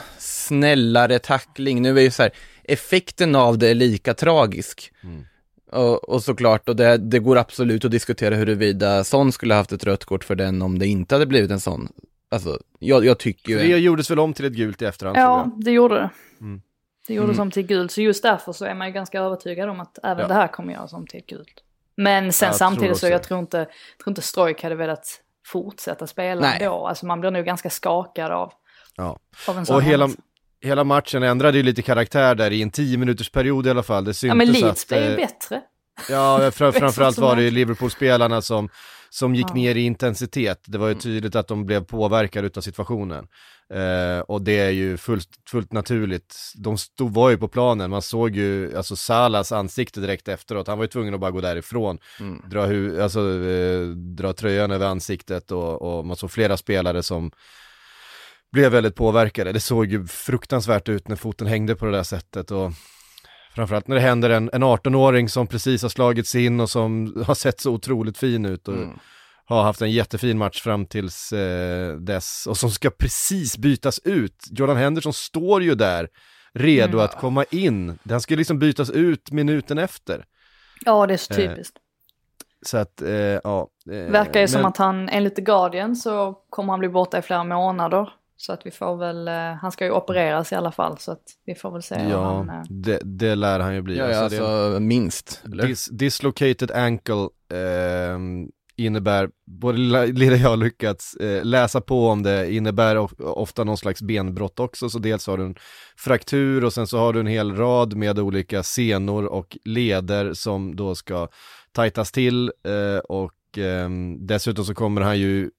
[0.49, 1.81] snällare tackling.
[1.81, 2.31] Nu är ju så här,
[2.63, 4.91] effekten av det är lika tragisk.
[5.03, 5.25] Mm.
[5.71, 9.83] Och, och såklart, och det, det går absolut att diskutera huruvida Son skulle haft ett
[9.83, 11.87] rött kort för den om det inte hade blivit en sån.
[12.31, 13.57] Alltså, jag, jag tycker ju...
[13.57, 15.63] det gjordes väl om till ett gult i efterhand Ja, jag.
[15.65, 16.09] det gjorde det.
[16.41, 16.61] Mm.
[17.07, 19.79] Det gjorde som till gult, så just därför så är man ju ganska övertygad om
[19.79, 20.27] att även Ja.
[20.27, 21.63] det här kommer göras om till ett gult.
[21.97, 23.65] Men sen Jag samtidigt tror så jag tror inte,
[24.03, 26.59] tror inte Strojk hade velat fortsätta spela Nej.
[26.61, 26.87] då.
[26.87, 28.53] Alltså man blir nog ganska skakad av,
[28.95, 29.19] Ja.
[29.47, 30.23] av en sån Och hela, händelse.
[30.61, 34.03] Hela matchen ändrade ju lite karaktär där i en 10 minuters period i alla fall.
[34.05, 35.61] Det syntes Ja men Leeds att, blev ju eh, bättre.
[36.09, 37.51] Ja, fram, framförallt var det.
[37.51, 38.69] Liverpool-spelarna som,
[39.09, 39.53] som gick Ja.
[39.53, 40.63] ner i intensitet.
[40.65, 43.27] Det var ju tydligt att de blev påverkade av situationen.
[43.73, 46.35] Eh, och det är ju fullt, fullt naturligt.
[46.55, 50.67] De stod, var ju på planen, man såg ju alltså Salas ansikte direkt efteråt.
[50.67, 52.41] Han var ju tvungen att bara gå därifrån, Mm.
[52.49, 53.19] dra, hu- alltså,
[53.49, 57.31] eh, dra tröjan över ansiktet och, och man såg flera spelare som
[58.51, 59.51] blev väldigt påverkade.
[59.51, 62.51] Det såg ju fruktansvärt ut när foten hängde på det där sättet.
[62.51, 62.71] Och
[63.55, 67.35] Framförallt när det händer en, en 18-åring som precis har slagits in och som har
[67.35, 68.99] sett så otroligt fin ut och Mm.
[69.45, 74.47] har haft en jättefin match fram tills eh, dess och som ska precis bytas ut.
[74.51, 76.07] Jordan Henderson står ju där
[76.53, 77.05] redo Mm.
[77.05, 77.99] att komma in.
[78.03, 80.25] Den ska liksom bytas ut minuten efter.
[80.85, 81.77] Ja det är så Eh, typiskt.
[82.65, 83.67] Så att, eh, ja.
[83.91, 87.17] eh, Verkar ju som men- att han, enligt The Guardian så kommer han bli borta
[87.17, 88.09] i flera månader.
[88.41, 91.23] Så att vi får väl, eh, han ska ju opereras i alla fall så att
[91.45, 92.49] vi får väl se Ja, han...
[92.49, 93.97] eh, det, det lär han ju bli.
[93.97, 95.43] Ja, ja, Alltså, det- alltså minst.
[95.61, 98.47] Dis dislocated ankle ehm,
[98.77, 103.63] innebär, både lilla lilla jag har lyckats eh, läsa på om det, innebär of ofta
[103.63, 105.55] någon slags benbrott också, så dels har du en
[105.97, 110.75] fraktur och sen så har du en hel rad med olika senor och leder som
[110.75, 111.27] då ska
[111.71, 115.49] tajtas till eh, och ehm, dessutom så kommer han ju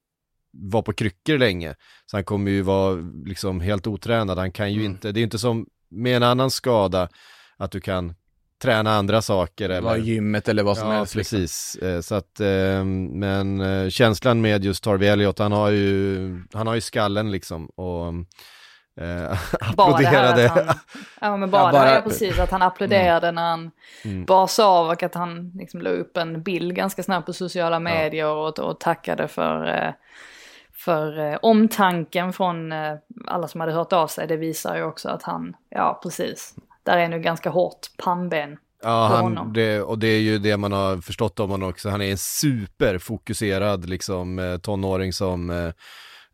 [0.52, 1.74] vara på kryckor länge,
[2.06, 4.92] så han kommer ju vara liksom helt otränad, han kan ju Mm.
[4.92, 7.08] inte, det är inte som med en annan skada
[7.56, 8.14] att du kan
[8.62, 11.14] träna andra saker eller Var gymmet eller vad som ja, helst.
[11.14, 11.38] liksom.
[11.38, 11.76] precis.
[11.76, 12.84] Eh, Så att, eh,
[13.14, 17.66] men eh, känslan med just Harvey Elliot, han har ju, han har ju skallen liksom
[17.66, 18.06] och
[19.04, 19.38] eh,
[19.76, 20.48] Bara det här applåderade.
[20.48, 20.76] han,
[21.20, 23.70] ja men bara, Ja, bara- är precis att han applåderade när han
[24.04, 24.24] Mm.
[24.24, 28.26] bars av och att han liksom la upp en bild ganska snabbt på sociala medier
[28.26, 29.92] och, och tackade för, eh,
[30.85, 32.95] för eh, omtanken från eh,
[33.27, 34.27] alla som hade hört av sig.
[34.27, 38.57] Det visar ju också att han, ja precis, där är nu ganska hårt pannben.
[38.83, 41.88] Ja, han, det, och det är ju det man har förstått om honom också.
[41.88, 45.73] Han är en superfokuserad liksom eh, tonåring som eh,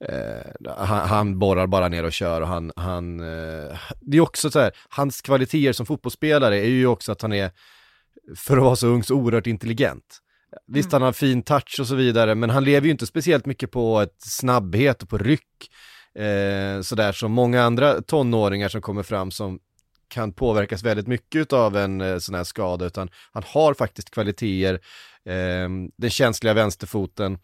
[0.08, 4.50] eh, han, han borrar bara ner och kör och han, han eh, det är också
[4.50, 7.50] så här, hans kvaliteter som fotbollsspelare är ju också att han är,
[8.36, 10.22] för att vara så ung, så oerhört intelligent.
[10.66, 13.70] Visst, han har fin touch och så vidare, men han lever ju inte speciellt mycket
[13.70, 15.70] på ett snabbhet och på ryck.
[16.18, 19.58] Eh, sådär som många andra tonåringar som kommer fram som
[20.08, 24.74] kan påverkas väldigt mycket av en eh, sån här skada, utan han har faktiskt kvaliteter,
[25.24, 27.38] eh, den känsliga vänsterfoten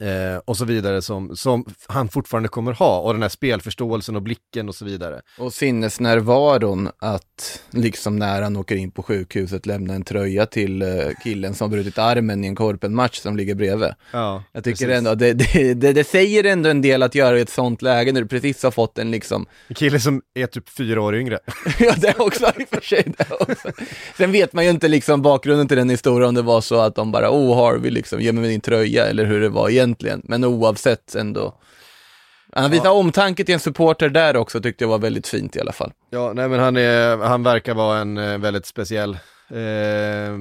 [0.00, 4.22] eh, och så vidare som, som han fortfarande kommer ha, och den här spelförståelsen och
[4.22, 5.20] blicken och så vidare.
[5.38, 10.88] Och sinnesnärvaron att liksom när han åker in på sjukhuset lämna en tröja till eh,
[11.24, 13.90] killen som brutit armen i en korpenmatch som ligger bredvid.
[14.12, 14.98] Ja, Jag tycker precis.
[14.98, 18.12] ändå, det, det, det, det säger ändå en del att göra i ett sånt läge
[18.12, 21.38] när du precis har fått en liksom, En kille som är typ fyra år yngre.
[21.78, 23.14] ja det också i och för sig.
[24.16, 26.94] Sen vet man ju inte liksom bakgrunden till den historien om det var så att
[26.94, 30.22] de bara, oh Harvey liksom, ge mig din tröja eller hur det var egentligen.
[30.24, 31.60] Men oavsett ändå.
[32.52, 35.72] Han visade omtanke till en supporter där också tyckte jag var väldigt fint i alla
[35.72, 35.92] fall.
[36.10, 39.18] Ja, nej men han, är, han verkar vara en eh, väldigt speciell
[39.50, 40.32] eh,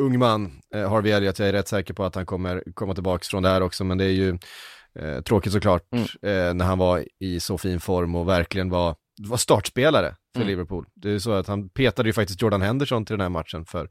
[0.00, 1.38] ung man, eh, Harvey Elliot.
[1.38, 3.98] Jag är rätt säker på att han kommer komma tillbaka från det här också, men
[3.98, 4.38] det är ju
[4.98, 6.04] eh, tråkigt såklart Mm.
[6.48, 8.94] eh, när han var i så fin form och verkligen var,
[9.28, 10.48] var startspelare för Mm.
[10.48, 10.86] Liverpool.
[10.94, 13.88] Det är så att han petade ju faktiskt Jordan Henderson till den här matchen för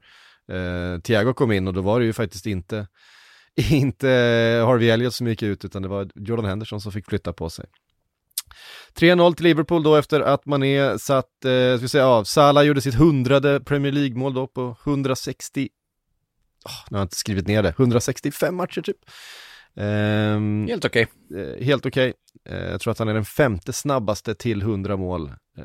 [0.52, 2.86] eh, Thiago kom in och då var det ju faktiskt inte
[3.70, 4.08] inte
[4.66, 7.66] Harvey Elliot som gick ut utan det var Jordan Henderson som fick flytta på sig.
[8.94, 12.80] 3-0 till Liverpool då efter att man är satt, eh, ska säga, ja, Salah gjorde
[12.80, 15.68] sitt hundrade Premier League-mål då på 160,
[16.64, 18.96] oh, nu har jag inte skrivit ner det, 165 matcher typ.
[19.76, 21.06] Ehm, Helt okej.
[21.36, 22.14] eh, helt okej.
[22.48, 25.32] Eh, jag tror att han är den femte snabbaste till 100 mål.
[25.58, 25.64] Eh,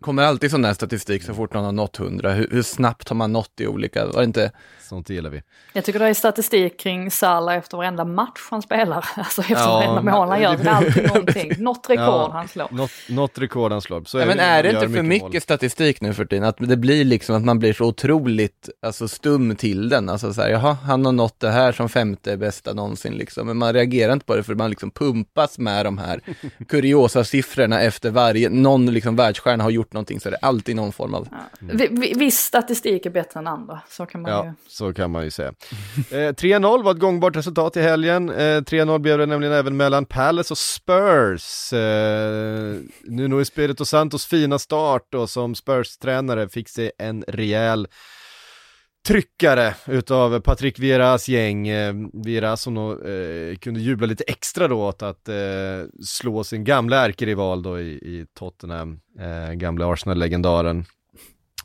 [0.00, 2.32] Kommer alltid sån där statistik så fort någon har nått 100.
[2.32, 4.50] Hur, hur snabbt har man nått i olika, var det inte?
[4.88, 5.42] sånt gillar vi.
[5.72, 9.04] Jag tycker det är statistik kring Salah efter varenda match han spelar.
[9.16, 10.56] Alltså efter Ja, varenda mål han gör.
[10.56, 11.52] Det är alltid någonting.
[11.58, 12.30] Något rekord Ja.
[12.32, 12.68] han slår.
[12.70, 14.04] Något, något rekord han slår.
[14.04, 15.40] Så Ja, men är det inte för mycket mål.
[15.40, 16.44] statistik nu för tiden?
[16.44, 20.08] Att det blir liksom att man blir så otroligt alltså, stum till den.
[20.08, 23.46] Alltså så här, jaha, han har nått det här som femte bästa någonsin liksom.
[23.46, 26.20] Men man reagerar inte på det för man liksom pumpas med de här
[26.68, 31.14] kuriosa-siffrorna efter varje, någon liksom världsstjärna har gjort någonting så är det alltid någon form
[31.14, 31.28] av...
[31.60, 34.36] Vi- Viss statistik är bättre än andra, så kan man ju.
[34.36, 35.52] Ja, så kan man ju säga.
[36.10, 38.28] Eh, 3-0 var ett gångbart resultat i helgen.
[38.30, 41.72] Eh, 3-0 blev det nämligen även mellan Palace och Spurs.
[41.72, 47.88] Eh, Nuno Espirito Santos fina start och som Spurs-tränare fick sig en rejäl
[49.06, 51.68] tryckare utav Patrick Vieras gäng.
[51.68, 55.34] Eh, Vieira som nog, eh, kunde jubla lite extra då åt att eh,
[56.04, 60.84] slå sin gamla ärkerival då i, i Tottenham, eh, gamla Arsenal-legendaren.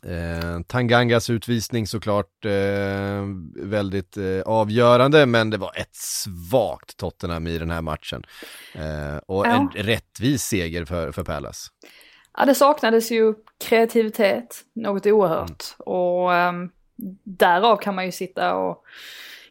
[0.06, 3.24] Eh, Tangangas utvisning såklart eh,
[3.56, 8.22] väldigt eh, avgörande, men det var ett svagt Tottenham i den här matchen.
[9.26, 9.68] Och Ja.
[9.74, 11.70] en rättvis seger för, för Palace.
[12.38, 13.34] Ja, det saknades ju
[13.68, 15.64] kreativitet, något oerhört.
[15.78, 16.70] Och um,
[17.24, 18.84] därav kan man ju sitta och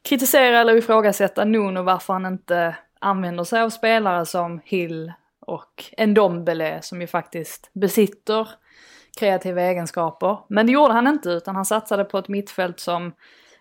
[0.01, 6.81] kritisera eller ifrågasätta Nuno varför han inte använder sig av spelare som Hill och Ndombele
[6.81, 8.47] som ju faktiskt besitter
[9.19, 10.37] kreativa egenskaper.
[10.47, 13.11] Men det gjorde han inte utan han satsade på ett mittfält som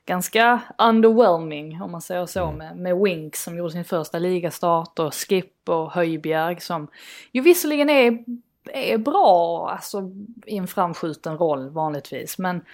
[0.06, 5.14] ganska underwhelming om man säger så med, med Winks som gjorde sin första ligastart och
[5.14, 6.88] Skip och Höjbjerg som
[7.32, 8.24] ju visserligen är,
[8.72, 10.10] är bra alltså
[10.46, 12.64] i en framskjuten roll vanligtvis men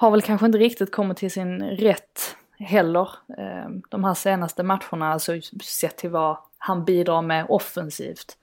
[0.00, 3.08] har väl kanske inte riktigt kommit till sin rätt heller
[3.38, 5.32] ehm, de här senaste matcherna, alltså
[5.64, 8.36] sett till vad han bidrar med offensivt.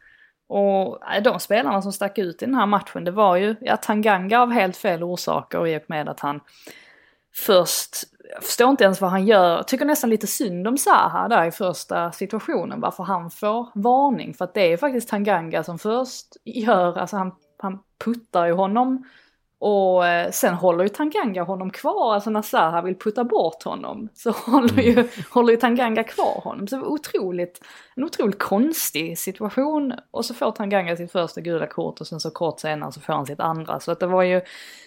[0.48, 4.39] Och de spelarna som stack ut i den här matchen, det var ju, ja, Tanganga
[4.39, 6.39] av helt fel orsaker i och med att han
[7.36, 7.96] först,
[8.34, 11.46] jag förstår inte ens vad han gör, jag tycker nästan lite synd om Zaha där
[11.46, 14.34] i första situationen, varför han får varning.
[14.34, 19.06] För att det är faktiskt Tanganga som först gör, alltså han, han puttar ju honom
[19.60, 24.10] och eh, sen håller ju Tanganga honom kvar, alltså när Zaha vill putta bort honom
[24.13, 26.67] så håller ju, håller ju Tanganga kvar honom.
[26.67, 27.62] Så det var otroligt,
[27.96, 32.32] en otroligt konstig situation och så får Tanganga sitt första gula kort och sen så
[32.32, 33.80] kort senare så får han sitt andra.
[33.80, 34.41] Så att det var ju,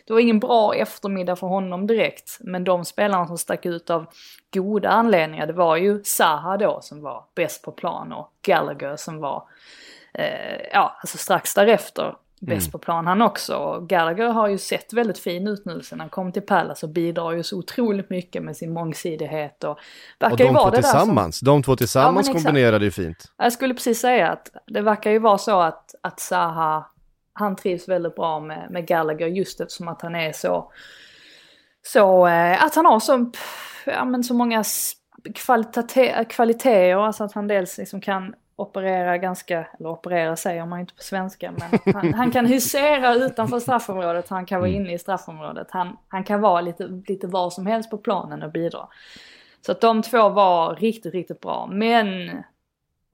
[0.06, 2.38] det var ingen bra eftermiddag för honom direkt.
[2.40, 4.06] Men de spelarna som stack ut av
[4.54, 9.20] goda anledningar, det var ju Zaha då som var bäst på plan och Gallagher som
[9.20, 9.42] var,
[10.14, 13.86] eh, ja alltså strax därefter bäst på plan han också.
[13.88, 17.32] Gallagher har ju sett väldigt fin ut nu sen han kom till Palace och bidrar
[17.32, 19.78] ju så otroligt mycket med sin mångsidighet och
[20.18, 20.98] verkar Och ju de vara två det där som...
[20.98, 23.32] tillsammans, de två tillsammans Ja, kombinerade ju fint.
[23.36, 26.86] Jag skulle precis säga att det verkar ju vara så att, att Zaha,
[27.32, 30.72] han trivs väldigt bra med, med Gallagher just eftersom att han är så,
[31.82, 33.32] så eh, att han har så,
[33.86, 34.64] ja, men så många
[36.28, 41.02] kvaliteter, alltså att han dels liksom kan operera ganska, eller operera säger man inte på
[41.02, 45.96] svenska, men han, han kan husera utanför straffområdet, han kan vara inne i straffområdet, han,
[46.08, 48.88] han kan vara lite, lite var som helst på planen och bidra.
[49.66, 51.68] Så att de två var riktigt, riktigt bra.
[51.72, 52.30] Men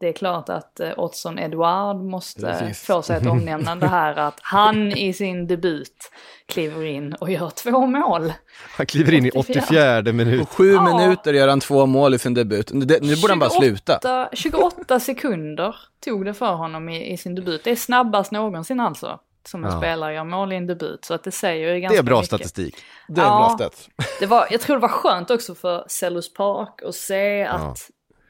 [0.01, 2.83] det är klart att eh, Ottson Edouard måste Precis.
[2.87, 6.11] få sig ett omnämnande här att han i sin debut
[6.49, 8.33] kliver in och gör två mål.
[8.77, 9.63] Han kliver in i 84.
[10.03, 10.41] 84 minut.
[10.41, 10.99] På sju Ja.
[10.99, 12.73] minuter gör han två mål i sin debut.
[12.73, 13.99] Nu, det- nu borde han bara sluta.
[14.03, 17.65] 28 28 sekunder tog det för honom i, i sin debut.
[17.65, 19.21] Det är snabbast någonsin alltså.
[19.49, 19.79] Som en Ja.
[19.79, 21.05] spelare gör mål i en debut.
[21.05, 22.27] Så att det säger ju Det ganska är bra mycket.
[22.27, 22.77] statistik.
[23.09, 23.31] Det är Ja.
[23.31, 23.89] bra stats.
[24.21, 27.75] Det var, jag tror det var skönt också för Sellers Park att se att, ja.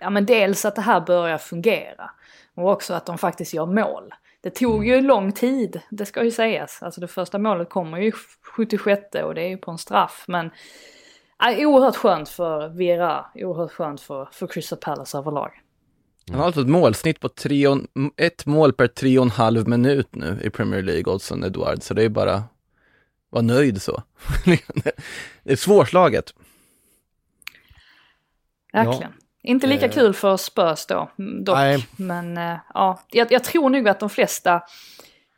[0.00, 2.10] Men dels att det här börjar fungera.
[2.54, 4.14] Och också att de faktiskt gör mål.
[4.40, 6.82] Det tog ju lång tid, det ska ju sägas.
[6.82, 10.24] Alltså det första målet kommer ju 76 och det är ju på en straff.
[10.28, 10.50] Men
[11.38, 15.50] ja, oerhört skönt för Vera, oerhört skönt för, för Crystal Palace överlag.
[16.30, 17.78] Han har alltså ett målsnitt på tre och,
[18.16, 21.82] ett mål per tre och en halv minut nu i Premier League, Olsson Edward.
[21.82, 22.42] Så det är bara,
[23.30, 24.02] var nöjd så.
[25.42, 26.34] det är svårslaget.
[28.72, 29.12] Verkligen.
[29.46, 29.90] Inte lika Eh.
[29.92, 31.56] kul för Spurs då, mm, dock.
[31.56, 31.86] Nej.
[31.96, 34.62] Men eh, ja, jag, jag tror nog att de flesta,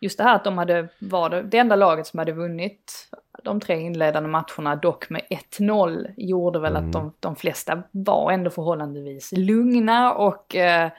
[0.00, 3.08] just det här att de hade, var det, det enda laget som hade vunnit
[3.44, 5.22] de tre inledande matcherna, dock med
[5.58, 10.90] 1-0, gjorde väl att de, de flesta var ändå förhållandevis lugna och eh,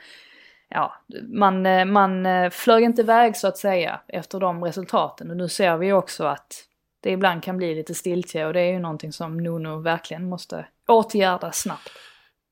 [0.69, 0.93] ja,
[1.23, 5.29] man, man flög inte iväg så att säga efter de resultaten.
[5.29, 6.65] Och nu ser vi också att
[7.01, 10.65] det ibland kan bli lite stiltje och det är ju någonting som Nuno verkligen måste
[10.87, 11.91] åtgärda snabbt.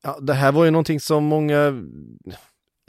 [0.04, 1.84] Ja, det här var ju någonting som många,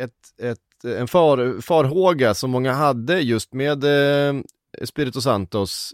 [0.03, 4.41] ett, ett, en far, farhåga som många hade just med eh,
[4.85, 5.93] Spirito Santos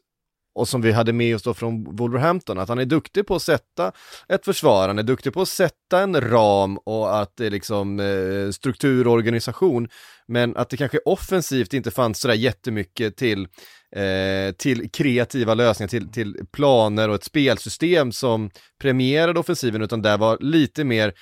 [0.55, 3.43] och som vi hade med oss då från Wolverhampton, att han är duktig på att
[3.43, 3.93] sätta
[4.29, 8.01] ett försvar, han är duktig på att sätta en ram och att det är liksom
[8.01, 9.89] eh, struktur och organisation,
[10.29, 13.49] men att det kanske offensivt inte fanns sådär jättemycket till
[13.97, 20.19] eh, till kreativa lösningar, till, till planer och ett spelsystem som premierade offensiven, utan där
[20.19, 21.13] var lite mer,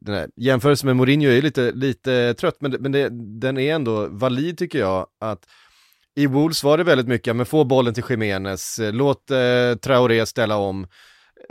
[0.00, 3.08] den här jämförelsen med Mourinho är lite, lite trött, men, men det,
[3.40, 5.46] den är ändå valid tycker jag, att
[6.16, 10.56] i Wolves var det väldigt mycket, men få bollen till Jiménez, låt eh, Traoré ställa
[10.56, 10.86] om.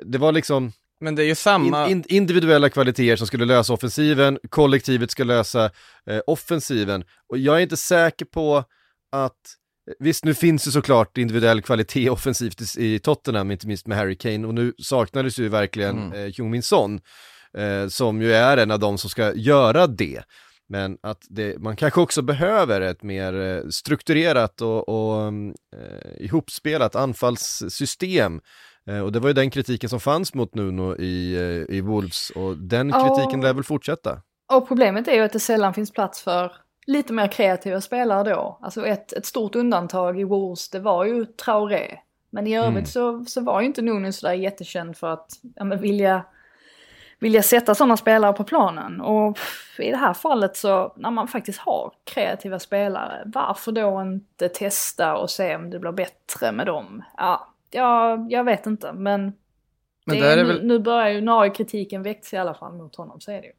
[0.05, 1.87] Det var liksom, Men det är ju samma...
[1.89, 5.65] in, in, individuella kvaliteter som skulle lösa offensiven, kollektivet ska lösa
[6.09, 7.03] eh, offensiven.
[7.29, 8.63] Och jag är inte säker på
[9.11, 9.39] att,
[9.99, 14.47] visst nu finns det såklart individuell kvalitet offensivt i, Tottenham, inte minst med Harry Kane,
[14.47, 16.13] och nu saknades ju verkligen Mm.
[16.13, 16.99] eh, Heung-Min Son,
[17.57, 20.23] eh, som ju är en av de som ska göra det.
[20.69, 26.25] Men att det, man kanske också behöver ett mer eh, strukturerat och, och mm, eh,
[26.25, 28.41] ihopspelat anfallssystem.
[28.89, 32.29] Eh, och det var ju den kritiken som fanns mot Nuno i, eh, i Wolves
[32.29, 34.21] och den kritiken lär väl fortsätta.
[34.53, 36.51] Och problemet är ju att det sällan finns plats för
[36.87, 38.59] lite mer kreativa spelare då.
[38.61, 41.97] Alltså ett, ett stort undantag i Wolves, det var ju Traoré.
[42.29, 42.85] Men i övrigt Mm.
[42.85, 46.25] så, så var ju inte Nuno sådär jättekänd för att ja, men vilja,
[47.25, 49.01] vilja sätta sådana spelare på planen.
[49.01, 49.37] Och
[49.77, 55.17] i det här fallet så, när man faktiskt har kreativa spelare, varför då inte testa
[55.17, 57.03] och se om det blir bättre med dem?
[57.17, 59.33] Ja, ja jag vet inte, men,
[60.05, 62.37] Men det är, är nu, väl- nu börjar ju, nu har ju kritiken växt i
[62.37, 63.53] alla fall mot honom, så är det ju.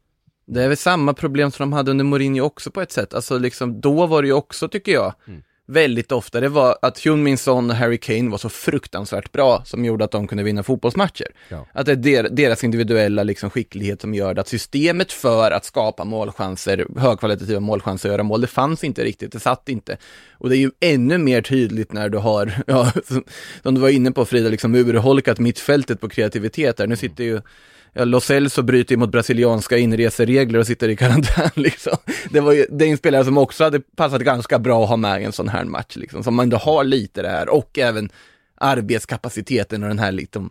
[0.44, 3.14] Det är väl samma problem som de hade under Mourinho också på ett sätt.
[3.14, 5.12] Alltså liksom, då var det ju också, tycker jag,
[5.66, 9.84] väldigt ofta, det var att Heung-Min Son och Harry Kane var så fruktansvärt bra som
[9.84, 11.26] gjorde att de kunde vinna fotbollsmatcher.
[11.48, 11.66] Ja.
[11.72, 16.04] Att det är der, deras individuella liksom, skicklighet som gör att systemet för att skapa
[16.04, 19.96] målchanser, högkvalitativa målchanser och göra mål, det fanns inte riktigt, det satt inte.
[20.32, 23.24] Och det är ju ännu mer tydligt när du har, ja, som,
[23.62, 26.86] som du var inne på Frida, liksom urholkat mittfältet på kreativitet där.
[26.86, 27.40] Nu sitter ju
[27.98, 31.96] Ja, Los Celso bryter ju mot brasilianska inreseregler och sitter i karantän liksom.
[32.30, 34.96] Det var ju, det är en spelare som också hade passat ganska bra att ha
[34.96, 38.10] med i en sån här match liksom, som ändå har lite det här och även
[38.54, 40.50] arbetskapaciteten och den här liksom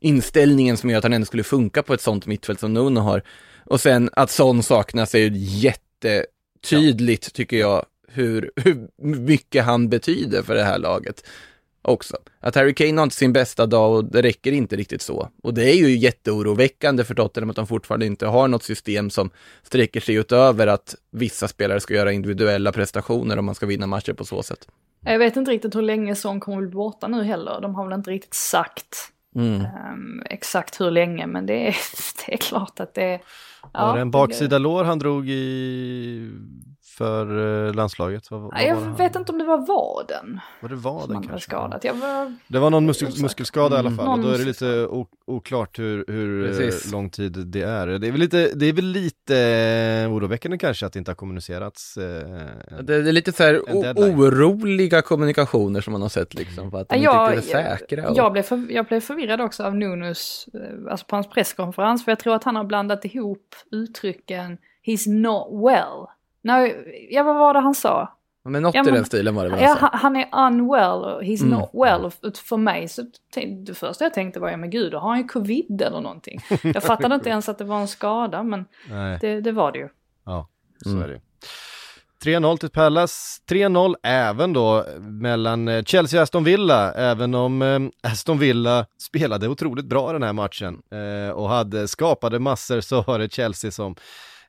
[0.00, 3.22] inställningen som gör att han ändå skulle funka på ett sånt mittfält som Nuno har.
[3.64, 10.42] Och sen att sån saknas är ju jättetydligt tycker jag, hur, hur mycket han betyder
[10.42, 11.24] för det här laget
[11.82, 12.16] också.
[12.40, 15.28] Att Harry Kane har inte sin bästa dag och det räcker inte riktigt så.
[15.42, 19.30] Och det är ju jätteoroväckande för Tottenham att de fortfarande inte har något system som
[19.62, 24.12] sträcker sig utöver att vissa spelare ska göra individuella prestationer om man ska vinna matcher
[24.12, 24.68] på så sätt.
[25.04, 27.60] Jag vet inte riktigt hur länge Son kommer att bli borta nu heller.
[27.60, 29.60] De har väl inte riktigt sagt Mm.
[29.60, 31.76] ehm, exakt hur länge, men det är,
[32.26, 33.20] det är klart att det...
[33.72, 36.30] var det en baksida lår han drog i
[36.98, 38.30] för eh, landslaget?
[38.30, 41.08] Vad, vad Ja, jag det vet inte om det var vaden Vad det var som
[41.08, 41.50] den han var kanske?
[41.50, 41.84] skadat.
[41.84, 44.44] Jag var, Det var någon muskel, muskelskada i alla fall, Någon och då är det
[44.44, 44.86] lite
[45.26, 46.92] oklart hur, hur eh, Precis.
[46.92, 47.86] lång tid det är.
[47.86, 49.38] Det är väl lite, det är väl lite
[50.04, 51.96] eh, oroväckande kanske att det inte har kommunicerats.
[51.96, 56.80] Eh, Det är lite så här En oroliga kommunikationer som man har sett liksom, för
[56.80, 58.08] att de jag, inte är säkra.
[58.10, 62.04] och- jag, blev för, jag blev förvirrad också av Nunos, eh, alltså på hans presskonferens,
[62.04, 66.06] för jag tror att han har blandat ihop uttrycken “He's not well”.
[66.48, 68.14] Nej, ja vad var det han sa?
[68.44, 69.88] Men något Ja, i men- den stilen var det väl Ja, han sa.
[69.92, 71.58] han, han är unwell och he's Mm.
[71.58, 72.32] not well.
[72.34, 73.02] För mig så
[73.66, 76.40] det första jag tänkte var, ja men gud, då har han ju covid eller någonting.
[76.62, 78.64] Jag fattade inte ens att det var en skada, men
[79.20, 79.88] det, det var det ju.
[80.26, 80.48] ja,
[80.82, 81.02] så Mm.
[81.02, 81.20] är det.
[82.24, 87.78] 3-0 till Palace, 3-0 även då mellan eh, Chelsea och Aston Villa, även om eh,
[88.12, 93.18] Aston Villa spelade otroligt bra den här matchen eh, och hade skapade massor så var
[93.18, 93.94] det Chelsea som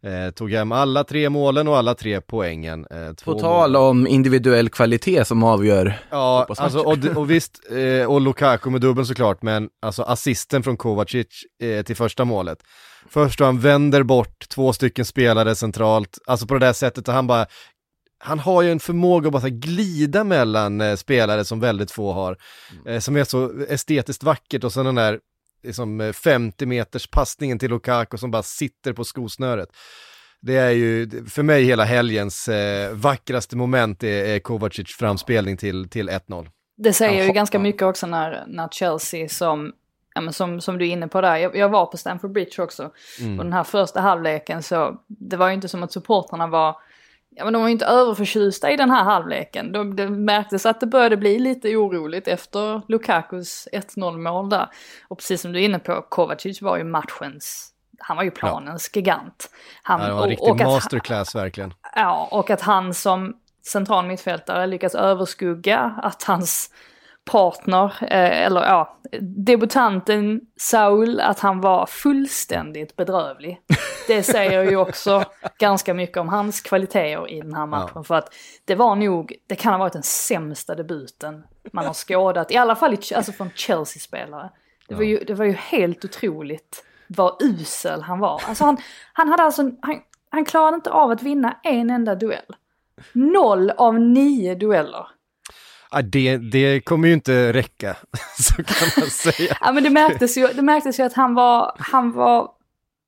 [0.06, 2.86] eh, tog hem alla tre målen och alla tre poängen.
[2.92, 3.82] Eh, två På tal mål.
[3.82, 9.06] om individuell kvalitet som avgör Ja, alltså, och, och visst, eh, och Lukaku med dubbeln
[9.06, 11.28] såklart, men alltså assisten från Kovacic
[11.64, 12.58] eh, till första målet.
[13.10, 17.14] Först då han vänder bort två stycken spelare centralt, alltså på det där sättet, och
[17.14, 17.46] han bara,
[18.24, 22.38] han har ju en förmåga att bara glida mellan eh, spelare som väldigt få har,
[22.86, 25.20] eh, som är så estetiskt vackert och sen den där
[25.64, 29.70] liksom, eh, 50 meters passningen till Lukaku som bara sitter på skosnöret.
[30.42, 35.90] Det är ju, för mig hela helgens eh, vackraste moment är, är Kovacic framspelning till,
[35.90, 36.48] till 1-0.
[36.78, 39.74] Det säger ju ganska mycket också när, när Chelsea som,
[40.16, 42.64] ja, men som, som du är inne på där, jag, jag var på Stamford Bridge
[42.64, 42.84] också.
[43.38, 46.76] Och den här första halvleken så, det var ju inte som att supportrarna var,
[47.40, 49.72] ja men de var ju inte överförtjusta i den här halvleken.
[49.72, 54.70] De, det märktes att det började bli lite oroligt efter Lukakus 1-0 mål där.
[55.08, 57.70] Och precis som du är inne på, Kovacic var ju matchens,
[58.00, 59.50] han var ju planens gigant.
[59.84, 61.74] Han, Ja, det var en och- riktig och att- masterclass verkligen.
[61.96, 63.34] Ja, och att han som
[63.68, 66.70] central mittfältare lyckas överskugga att hans
[67.30, 73.62] partner, eh, eller ja, debutanten Saul, att han var fullständigt bedrövlig.
[74.08, 75.24] Det säger ju också
[75.60, 77.92] ganska mycket om hans kvaliteter i den här matchen.
[77.96, 78.04] Ja.
[78.04, 78.34] För att
[78.66, 82.76] det var nog, det kan ha varit den sämsta debuten man har skådat, i alla
[82.76, 84.50] fall i, alltså från Chelsea-spelare.
[84.88, 88.42] Det var, ju, det var ju helt otroligt vad usel han var.
[88.48, 88.78] Alltså han,
[89.14, 90.00] han hade alltså, han,
[90.30, 92.56] han klarade inte av att vinna en enda duell.
[93.14, 95.08] Noll av nio dueller.
[95.92, 97.96] Ja, det, det kommer ju inte räcka,
[98.40, 99.58] så kan man säga.
[99.62, 102.52] ja, men det märktes, ju, det märktes ju att han var, han var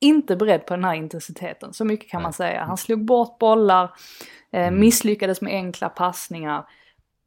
[0.01, 2.63] inte beredd på den här intensiteten, så mycket kan man säga.
[2.63, 3.84] Han slog bort bollar,
[4.53, 4.79] eh, mm.
[4.79, 6.65] misslyckades med enkla passningar.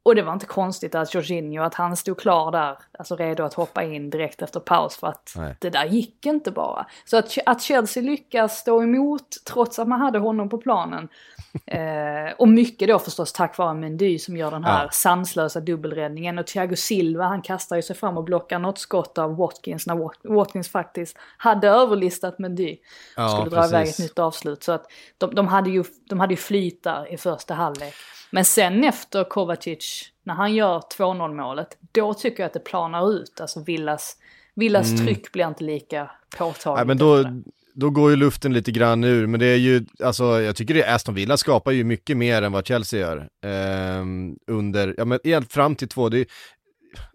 [0.05, 3.53] Och det var inte konstigt att Jorginho, att han stod klar där, alltså redo att
[3.53, 5.55] hoppa in direkt efter paus för att Nej.
[5.61, 6.85] det där gick inte bara.
[7.05, 11.07] Så att, att Chelsea lyckas stå emot trots att man hade honom på planen.
[11.65, 14.89] eh, och mycket då förstås tack vare Mendy som gör den här ja.
[14.91, 16.39] sanslösa dubbelräddningen.
[16.39, 20.29] Och Thiago Silva han kastar ju sig fram och blockar något skott av Watkins när
[20.35, 22.77] Watkins faktiskt hade överlistat Mendy.
[23.15, 24.63] Ja, skulle dra iväg ett nytt avslut.
[24.63, 24.85] Så att
[25.17, 27.93] de, de, hade ju, de hade ju flyt där i första halvlek.
[28.35, 29.94] Men sen efter Kovacic,
[30.25, 33.41] när han gör 2-0 målet, då tycker jag att det planar ut.
[33.41, 34.17] Alltså Villas,
[34.55, 35.05] Villas mm.
[35.05, 36.77] tryck blir inte lika påtagligt.
[36.77, 37.41] Nej, men då,
[37.73, 40.83] då går ju luften lite grann ur, men det är ju, alltså jag tycker det
[40.83, 43.17] är Aston Villa skapar ju mycket mer än vad Chelsea gör.
[43.43, 44.05] Eh,
[44.47, 46.27] under, ja men helt fram till två, det,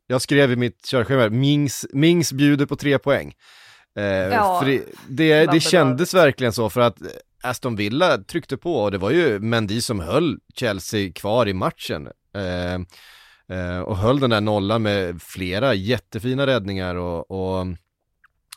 [0.06, 3.34] jag skrev i mitt körschema, Mings, Mings bjuder på tre poäng.
[3.96, 6.96] Eh, ja, det, det, det kändes verkligen så för att
[7.42, 12.08] Aston Villa tryckte på och det var ju Mendy som höll Chelsea kvar i matchen.
[12.35, 12.74] Eh,
[13.59, 17.66] eh, och höll den där nollan med flera jättefina räddningar och, och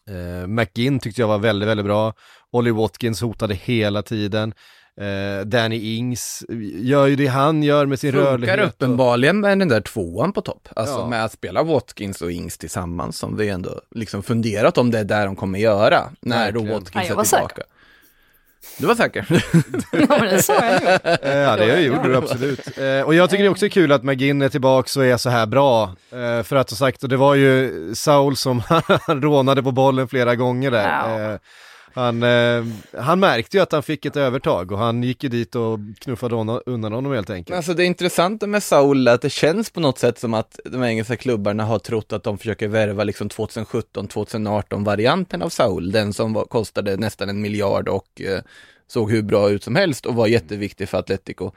[0.10, 2.14] eh, McGinn tyckte jag var väldigt, väldigt bra.
[2.52, 4.54] Ollie Watkins hotade hela tiden.
[5.02, 6.44] Eh, Danny Ings
[6.80, 8.56] gör ju det han gör med sin Funkar rörlighet.
[8.56, 10.68] Funkar uppenbarligen med den där tvåan på topp.
[10.76, 11.08] Alltså ja.
[11.08, 15.04] med att spela Watkins och Ings tillsammans som vi ändå liksom funderat om det är
[15.04, 16.10] där de kommer göra.
[16.20, 16.68] När Verkligen.
[16.68, 17.26] då Watkins är tillbaka.
[17.26, 17.64] Säker.
[18.78, 19.26] Du var säker?
[19.92, 20.92] ja, men det sa jag nog.
[21.22, 22.78] Eh, ja, det gjorde du absolut.
[22.78, 25.30] Eh, och jag tycker det också är kul att McGinn är tillbaka och är så
[25.30, 25.84] här bra.
[26.12, 28.62] Eh, för att ha sagt, och det var ju Saul som
[29.08, 31.30] rånade på bollen flera gånger där.
[31.32, 31.40] Ja.
[31.96, 32.66] Han, eh,
[32.98, 36.36] han märkte ju att han fick ett övertag och han gick ju dit och knuffade
[36.66, 37.58] undan honom helt enkelt.
[37.58, 40.84] Alltså det intressanta med Saul är att det känns på något sätt som att de
[40.84, 46.34] engelska klubbarna har trott att de försöker värva liksom 2017-2018 varianten av Saul, den som
[46.34, 48.42] var, kostade nästan en miljard och eh,
[48.88, 51.52] såg hur bra ut som helst och var jätteviktig för Atletico.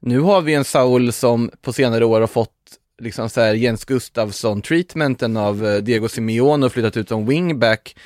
[0.00, 2.50] Nu har vi en Saul som på senare år har fått
[3.02, 7.96] liksom så här Jens Gustafsson-treatmenten av eh, Diego Simeone och flyttat ut som wingback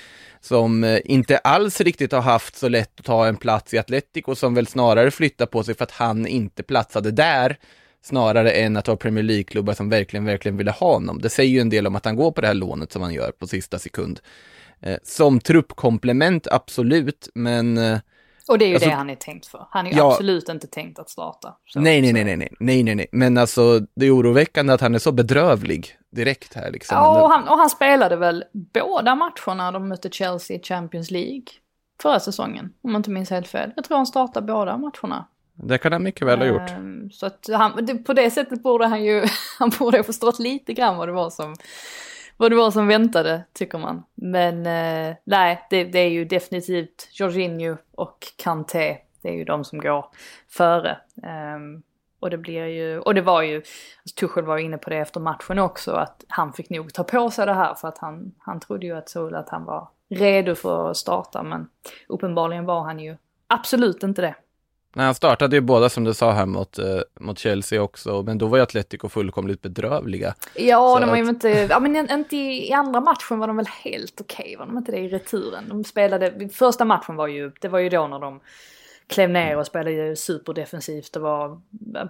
[0.41, 4.35] som eh, inte alls riktigt har haft så lätt att ta en plats i Atletico,
[4.35, 7.59] som väl snarare flyttar på sig för att han inte platsade där,
[8.03, 11.21] snarare än att ha Premier League-klubbar som verkligen, verkligen ville ha honom.
[11.21, 13.15] Det säger ju en del om att han går på det här lånet som han
[13.15, 14.21] gör på sista sekund.
[14.81, 17.99] Eh, som truppkomplement, absolut, men eh,
[18.49, 19.67] och det är ju alltså, det han är tänkt för.
[19.71, 21.57] Han är ju ja, absolut inte tänkt att starta.
[21.67, 24.95] Så, nej, nej, nej, nej, nej, nej, nej, men alltså det är oroväckande att han
[24.95, 26.97] är så bedrövlig direkt här liksom.
[26.97, 31.45] Ja, och han, och han spelade väl båda matcherna de mötte Chelsea i Champions League
[32.03, 33.73] förra säsongen, om jag inte minns helt fel.
[33.77, 35.27] Jag tror han startade båda matcherna.
[35.55, 36.71] Det kan han mycket väl ha gjort.
[36.71, 39.25] Ehm, så att han, på det sättet borde han ju,
[39.59, 41.55] han borde ha förstått lite grann vad det var som
[42.41, 44.03] vad det var som väntade, tycker man.
[44.15, 48.99] Men eh, nej, det, det, är ju definitivt Jorginho och Kanté.
[49.23, 50.07] Det är ju de som går
[50.49, 50.99] före.
[51.57, 51.83] Um,
[52.21, 55.21] och det blir ju, och det var ju, alltså Tuchel var inne på det efter
[55.21, 58.61] matchen också, att han fick nog ta på sig det här för att han, han
[58.61, 61.69] trodde ju att Sol att han var redo för att starta, men
[62.09, 63.17] uppenbarligen var han ju
[63.47, 64.35] absolut inte det.
[64.95, 68.39] Nej, han startade ju båda som du sa här mot, eh, mot Chelsea också, men
[68.39, 70.35] då var ju Atletico fullkomligt bedrövliga.
[70.55, 71.29] Ja, Så de var ju att...
[71.29, 74.67] inte, ja men inte i, i, andra matchen var de väl helt okej, okay, var
[74.67, 75.69] de inte det i returen?
[75.69, 78.41] De spelade, första matchen var ju, det var ju då när de
[79.11, 81.61] klev ner och spelade superdefensivt och var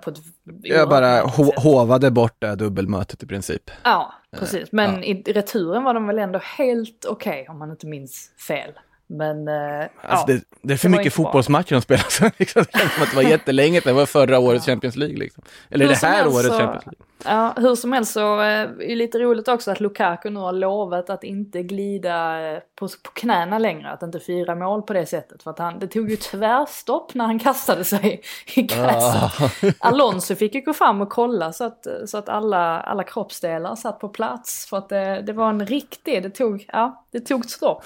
[0.03, 0.19] på ett...
[0.63, 3.71] Jag bara ho hovade bort det dubbelmötet i princip.
[3.83, 4.73] Ja, precis.
[4.73, 5.03] Men ja.
[5.03, 8.73] i returen var de väl ändå helt okej, okay, om man inte minns fel.
[9.13, 12.33] Men eh, alltså ja, det, det, är för mycket fotbollsmatcher de spelar.
[12.39, 14.67] liksom, det känns som att det var jättelänge det var förra årets.
[14.67, 15.17] Champions League.
[15.17, 15.45] Liksom.
[15.71, 16.97] Eller hur det här årets så, Champions League.
[17.25, 20.53] Ja, hur som helst så eh, är det lite roligt också att Lukaku nu har
[20.53, 25.07] lovat att inte glida eh, på, på knäna längre, att inte fira mål på det
[25.07, 25.43] sättet.
[25.43, 28.23] För att han, det tog ju tvärstopp när han kastade sig
[28.55, 29.41] i gräset.
[29.43, 29.89] Ah.
[29.89, 34.01] Alonso fick ju gå fram och kolla så att, så att alla, alla kroppsdelar satt
[34.01, 34.67] på plats.
[34.67, 37.85] För att det, det var en riktig, det tog, ja, det tog stopp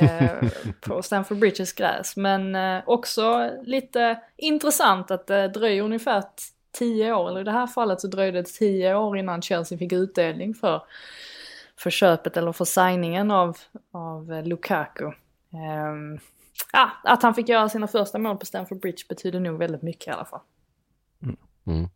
[0.00, 2.16] eh, på Stamford Bridges gräs.
[2.16, 6.22] Men eh, också lite intressant att det dröjer ungefär
[6.72, 9.92] tio år, eller i det här fallet så dröjde det tio år innan Chelsea fick
[9.92, 10.82] utdelning för,
[11.76, 13.56] för köpet eller för signingen av,
[13.92, 15.06] av eh, Lukaku.
[15.06, 16.20] Eh,
[16.72, 20.08] ja, att han fick göra sina första mål på Stamford Bridge betyder nog väldigt mycket
[20.08, 20.40] i alla fall.
[21.22, 21.36] Mm.
[21.66, 21.88] mm.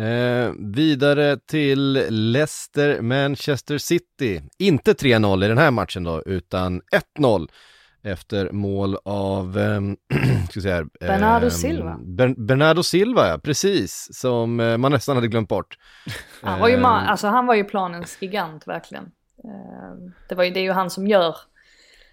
[0.00, 4.42] Eh, vidare till Leicester, Manchester City.
[4.58, 6.82] Inte 3-0 i den här matchen då, utan
[7.18, 7.48] 1-0
[8.02, 9.80] efter mål av, eh,
[10.50, 11.98] ska säga, eh, Bernardo Silva.
[12.00, 15.78] Ber Bernardo Silva, ja, precis, som eh, man nästan hade glömt bort.
[16.42, 19.04] Han var ju, man, alltså, han var ju planens gigant verkligen.
[19.44, 21.36] Eh, det, var ju, det är ju han som gör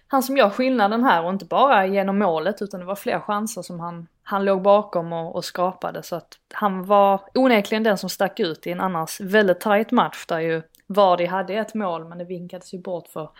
[0.08, 3.62] han som gör skillnaden här och inte bara genom målet utan det var fler chanser
[3.62, 8.10] som han, han låg bakom och, och skapade så att han var onekligen den som
[8.10, 12.18] stack ut i en annars väldigt tight match där ju Vardy hade ett mål men
[12.18, 13.30] det vinkades ju bort för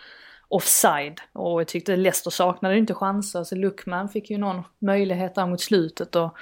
[0.47, 5.47] offside och jag tyckte Leicester saknade inte chanser så Luckman fick ju någon möjlighet där
[5.47, 6.37] mot slutet och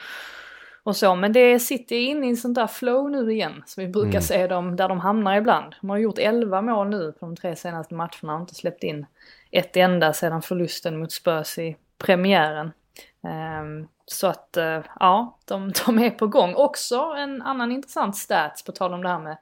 [0.83, 1.15] och så.
[1.15, 4.21] Men det sitter inne i sånt där flow nu igen, som vi brukar mm.
[4.21, 5.75] se dem, där de hamnar ibland.
[5.81, 9.05] De har gjort 11 mål nu på de tre senaste matcherna och inte släppt in
[9.51, 12.71] ett enda sedan förlusten mot Spurs i premiären.
[13.27, 16.55] Um, så att uh, ja, de, de är på gång.
[16.55, 19.37] Också en annan intressant stats på tal om det här med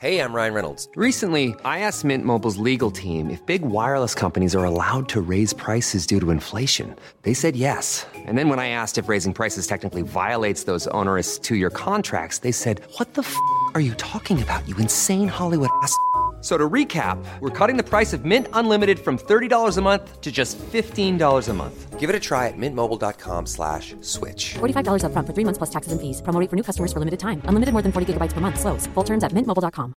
[0.00, 0.88] Hey, I'm Ryan Reynolds.
[0.96, 5.52] Recently, I asked Mint Mobile's legal team if big wireless companies are allowed to raise
[5.52, 6.96] prices due to inflation.
[7.20, 8.06] They said yes.
[8.14, 12.52] And then when I asked if raising prices technically violates those onerous two-year contracts, they
[12.52, 13.36] said, "What the f***
[13.74, 14.66] are you talking about?
[14.66, 15.94] You insane Hollywood ass."
[16.40, 20.32] So to recap, we're cutting the price of Mint Unlimited from $30 a month to
[20.32, 22.00] just $15 a month.
[22.00, 24.54] Give it a try at mintmobile.com slash switch.
[24.54, 26.22] $45 up front for three months plus taxes and fees.
[26.22, 27.42] Promo for new customers for limited time.
[27.44, 28.58] Unlimited more than 40 gigabytes per month.
[28.58, 28.86] Slows.
[28.94, 29.92] Full terms at mintmobile.com.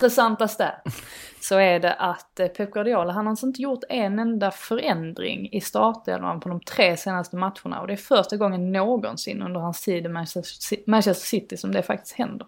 [0.00, 0.74] Intressantaste
[1.40, 5.52] så är det att eh, Pep Guardiola, han har alltså inte gjort en enda förändring
[5.52, 7.80] i startelvan på de tre senaste matcherna.
[7.80, 10.08] Och det är första gången någonsin under hans tid i
[10.86, 12.46] Manchester City som det faktiskt händer.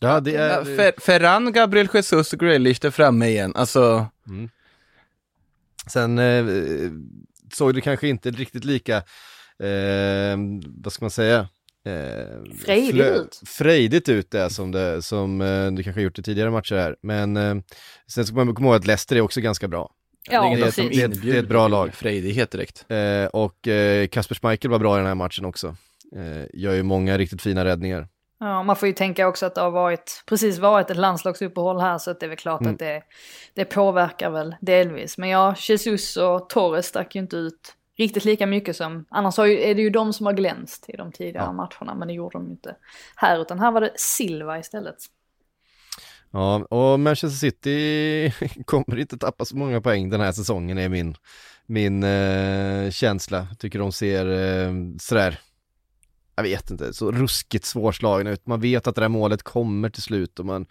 [0.00, 0.64] Ja, det är...
[0.64, 4.06] Fer Ferran, Gabriel Jesus och Grealish är framme igen, alltså.
[4.28, 4.48] Mm.
[5.86, 6.44] Sen eh,
[7.52, 8.96] såg det kanske inte riktigt lika,
[9.58, 11.48] eh, vad ska man säga?
[11.86, 13.40] Eh, frejdigt ut.
[13.46, 16.96] Frejdigt ut det som det, som eh, det kanske har gjort i tidigare matcher här.
[17.02, 17.54] Men eh,
[18.06, 19.90] sen ska man komma ihåg att Leicester är också ganska bra.
[20.30, 20.90] Ja, det, är, precis.
[20.90, 21.94] det, är, det är ett bra lag.
[21.94, 22.84] Frejdighet direkt.
[22.88, 25.76] Eh, och eh, Kasper Schmeichel var bra i den här matchen också.
[26.16, 28.08] Eh, gör ju många riktigt fina räddningar.
[28.40, 31.98] Ja, man får ju tänka också att det har varit, precis varit ett landslagsuppehåll här
[31.98, 32.72] så att det är väl klart mm.
[32.72, 33.02] att det,
[33.54, 35.18] det påverkar väl delvis.
[35.18, 39.60] Men ja, Jesus och Torres stack ju inte ut riktigt lika mycket som, annars ju,
[39.60, 41.52] är det ju de som har glänst i de tidigare ja.
[41.52, 42.76] matcherna, men det gjorde de ju inte
[43.16, 44.96] här, utan här var det Silva istället.
[46.30, 48.32] Ja, och Manchester City
[48.64, 51.14] kommer inte tappa så många poäng den här säsongen är min,
[51.66, 53.46] min eh, känsla.
[53.58, 55.40] Tycker de ser eh, sådär
[56.40, 58.46] jag vet inte, så ruskigt svårslagna ut.
[58.46, 60.66] Man vet att det där målet kommer till slut och man,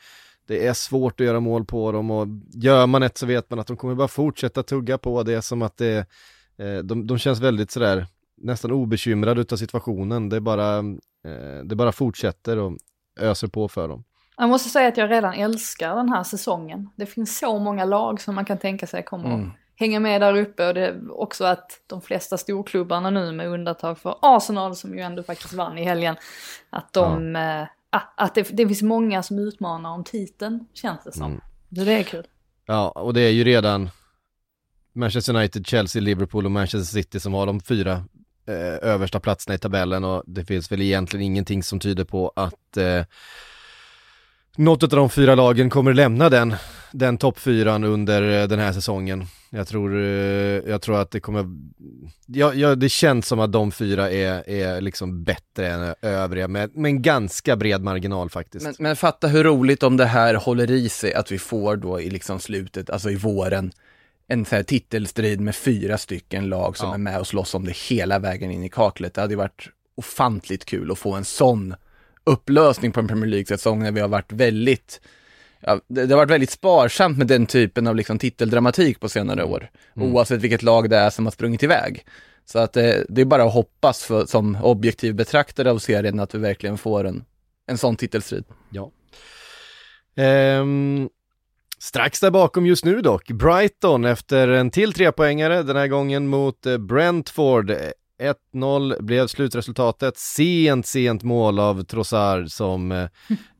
[0.47, 3.59] det är svårt att göra mål på dem och gör man ett så vet man
[3.59, 5.97] att de kommer bara fortsätta tugga på det som att det,
[6.57, 8.07] eh, de, de känns väldigt sådär
[8.37, 10.29] nästan obekymrade utav situationen.
[10.29, 12.77] Det bara, eh, det bara fortsätter och
[13.19, 14.03] öser på för dem.
[14.37, 16.89] Jag måste säga att jag redan älskar den här säsongen.
[16.95, 20.37] Det finns så många lag som man kan tänka sig kommer mm hänga med där
[20.37, 24.93] uppe och det är också att de flesta storklubbarna nu med undantag för Arsenal som
[24.93, 26.15] ju ändå faktiskt vann i helgen,
[26.69, 27.61] att de, ja.
[27.61, 31.25] äh, att det, det finns många som utmanar om titeln känns det som.
[31.25, 31.41] Mm.
[31.75, 32.27] Så det är kul.
[32.65, 33.89] Ja, och det är ju redan
[34.93, 38.03] Manchester United, Chelsea, Liverpool och Manchester City som har de fyra
[38.47, 42.77] eh, översta platserna i tabellen och det finns väl egentligen ingenting som tyder på att
[42.77, 43.03] eh,
[44.55, 46.55] något av de fyra lagen kommer lämna den,
[46.91, 49.27] den toppfyran under eh, den här säsongen.
[49.49, 50.03] Jag tror, eh,
[50.69, 51.45] jag tror att det kommer,
[52.25, 56.75] ja, ja, det känns som att de fyra är, är liksom bättre än övriga med,
[56.75, 58.65] med en ganska bred marginal faktiskt.
[58.65, 62.01] Men, men fatta hur roligt om det här håller i sig, att vi får då
[62.01, 63.71] i liksom slutet, alltså i våren,
[64.27, 66.93] en så här titelstrid med fyra stycken lag som ja.
[66.93, 69.13] är med och slåss om det hela vägen in i kaklet.
[69.13, 71.75] Det hade ju varit ofantligt kul att få en sån
[72.23, 75.01] upplösning på en Premier League-säsong när vi har varit väldigt
[75.61, 79.43] Ja, det, det, har varit väldigt sparsamt med den typen av liksom titeldramatik på senare
[79.43, 79.69] år.
[79.95, 80.13] Mm.
[80.13, 82.05] Oavsett vilket lag det är som har sprungit iväg.
[82.45, 86.35] Så att det, det är bara att hoppas för, som objektiv betraktare av serien att
[86.35, 87.23] vi verkligen får en,
[87.67, 88.43] en sån titelstrid.
[88.69, 88.91] Ja.
[90.59, 91.09] Um,
[91.79, 96.65] strax där bakom just nu dock, Brighton efter en till trepoängare, den här gången mot
[96.65, 97.71] eh, Brentford.
[98.53, 103.07] 1-0 blev slutresultatet, sent, sent mål av Trossard som eh,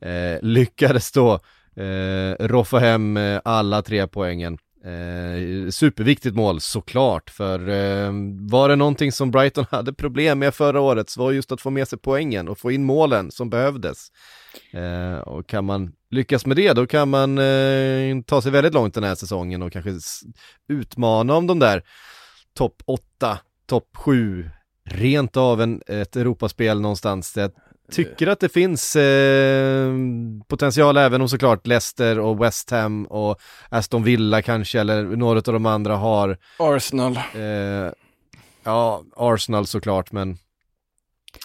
[0.10, 1.40] eh lyckades då
[1.80, 4.58] eh, roffa hem eh, alla tre poängen.
[4.84, 8.12] Eh, superviktigt mål såklart, för eh,
[8.50, 11.70] var det någonting som Brighton hade problem med förra året så var just att få
[11.70, 14.08] med sig poängen och få in målen som behövdes.
[14.72, 18.94] Eh, och kan man lyckas med det då kan man eh, ta sig väldigt långt
[18.94, 19.98] den här säsongen och kanske
[20.68, 21.82] utmana om de där
[22.54, 24.50] topp 8, topp 7,
[24.84, 27.36] rent av en, ett Europaspel någonstans.
[27.36, 27.50] Jag
[27.90, 29.92] tycker att det finns eh,
[30.48, 35.52] potential även om såklart Leicester och West Ham och Aston Villa kanske eller några av
[35.52, 36.38] de andra har.
[36.58, 37.16] Arsenal.
[37.34, 37.92] Eh,
[38.64, 40.38] ja, Arsenal såklart men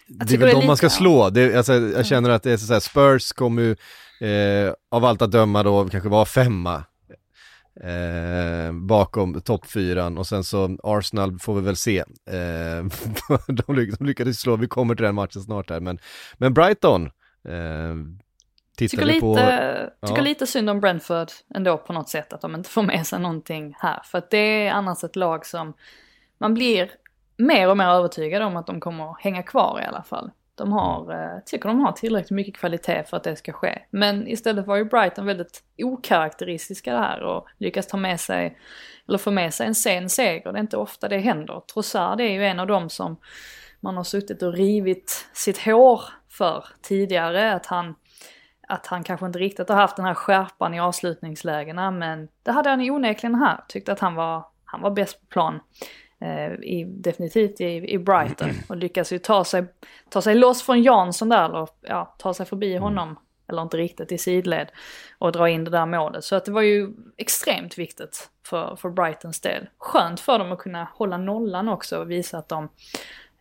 [0.07, 1.29] det är väl de man ska slå.
[1.29, 3.75] Det, alltså, jag känner att det är så här, Spurs kommer ju
[4.29, 6.83] eh, av allt att döma då kanske vara femma
[7.81, 11.97] eh, bakom toppfyran och sen så Arsenal får vi väl se.
[11.99, 12.85] Eh,
[13.47, 15.99] de, lyck, de lyckades slå, vi kommer till den matchen snart här, men,
[16.37, 17.05] men Brighton
[17.47, 17.95] eh,
[18.77, 19.35] Tycker lite, på...
[20.07, 20.23] tycker ja.
[20.23, 23.75] lite synd om Brentford ändå på något sätt att de inte får med sig någonting
[23.79, 24.01] här.
[24.03, 25.73] För att det är annars ett lag som
[26.37, 26.91] man blir
[27.37, 30.31] mer och mer övertygad om att de kommer hänga kvar i alla fall.
[30.55, 33.81] De har, eh, tycker de har tillräckligt mycket kvalitet för att det ska ske.
[33.89, 38.57] Men istället var ju Brighton väldigt okaraktäristiska där och lyckas ta med sig,
[39.07, 40.51] eller få med sig en sen seger.
[40.51, 41.61] Det är inte ofta det händer.
[41.73, 43.17] Trossard är ju en av dem som
[43.79, 47.53] man har suttit och rivit sitt hår för tidigare.
[47.53, 47.95] Att han,
[48.67, 52.69] att han kanske inte riktigt har haft den här skärpan i avslutningslägena men det hade
[52.69, 53.63] han onekligen här.
[53.67, 55.59] Tyckte att han var, han var bäst på plan.
[56.21, 59.65] Eh, i, definitivt i, i Brighton och lyckas ju ta sig,
[60.09, 64.11] ta sig loss från Jansson där och ja, ta sig förbi honom, eller inte riktigt
[64.11, 64.71] i sidled
[65.17, 66.23] och dra in det där målet.
[66.23, 69.67] Så att det var ju extremt viktigt för, för Brightons del.
[69.77, 72.69] Skönt för dem att kunna hålla nollan också och visa att de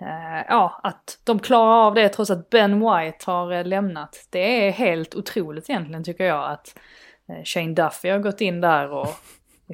[0.00, 4.26] eh, ja, att de klarar av det trots att Ben White har eh, lämnat.
[4.30, 6.78] Det är helt otroligt egentligen tycker jag att
[7.28, 9.08] eh, Shane Duffy har gått in där och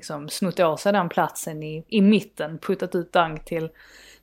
[0.01, 3.69] liksom snott åt sig den platsen i, i mitten, puttat ut Dunk till,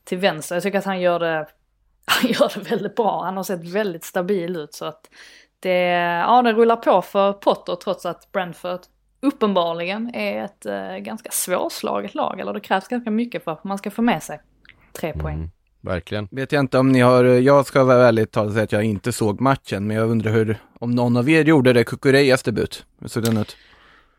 [0.03, 0.55] till vänster.
[0.55, 1.47] Jag tycker att han gör det,
[2.05, 3.23] han gör det väldigt bra.
[3.23, 5.09] Han har sett väldigt stabil ut så att
[5.59, 5.80] det,
[6.28, 8.80] ja, det rullar på för Potter trots att Brentford
[9.21, 12.39] uppenbarligen är ett eh, ganska svårslaget lag.
[12.39, 14.39] Eller det krävs ganska mycket för att man ska få med sig
[14.93, 15.51] tre poäng.
[15.82, 16.28] Verkligen.
[16.32, 19.11] Vet jag inte om ni har, jag ska vara ärligt talat säga att jag inte
[19.11, 22.86] såg matchen, men jag undrar hur, om någon av er gjorde det, Kukureyas debut.
[22.99, 23.57] Hur såg den ut?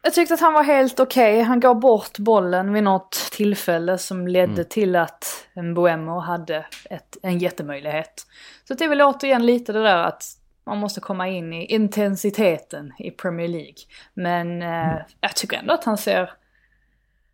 [0.08, 1.42] Jag tyckte att han var helt okej.
[1.42, 7.38] Han gav bort bollen vid något tillfälle som ledde till att Mbuemo hade ett, en
[7.38, 8.26] jättemöjlighet.
[8.64, 10.24] Så det är väl återigen lite det där att
[10.66, 13.74] man måste komma in i intensiteten i Premier League.
[14.14, 16.32] Men eh, jag tycker ändå att han ser...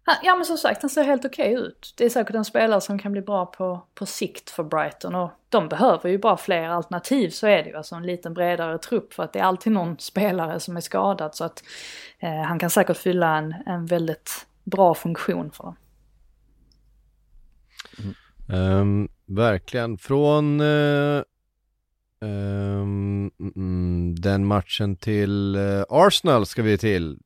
[0.07, 1.95] Han, ja men som sagt, han ser helt okej ut.
[1.97, 5.31] Det är säkert en spelare som kan bli bra på, på sikt för Brighton och
[5.49, 7.77] de behöver ju bara fler alternativ så är det ju.
[7.77, 11.35] Alltså en liten bredare trupp för att det är alltid någon spelare som är skadad
[11.35, 11.65] så att
[12.19, 15.77] eh, han kan säkert fylla en, en väldigt bra funktion för dem.
[17.99, 18.15] Mm.
[18.49, 19.99] Ehm, verkligen.
[19.99, 21.23] Från uh,
[22.21, 27.19] um, mm, den matchen till uh, Arsenal ska vi till.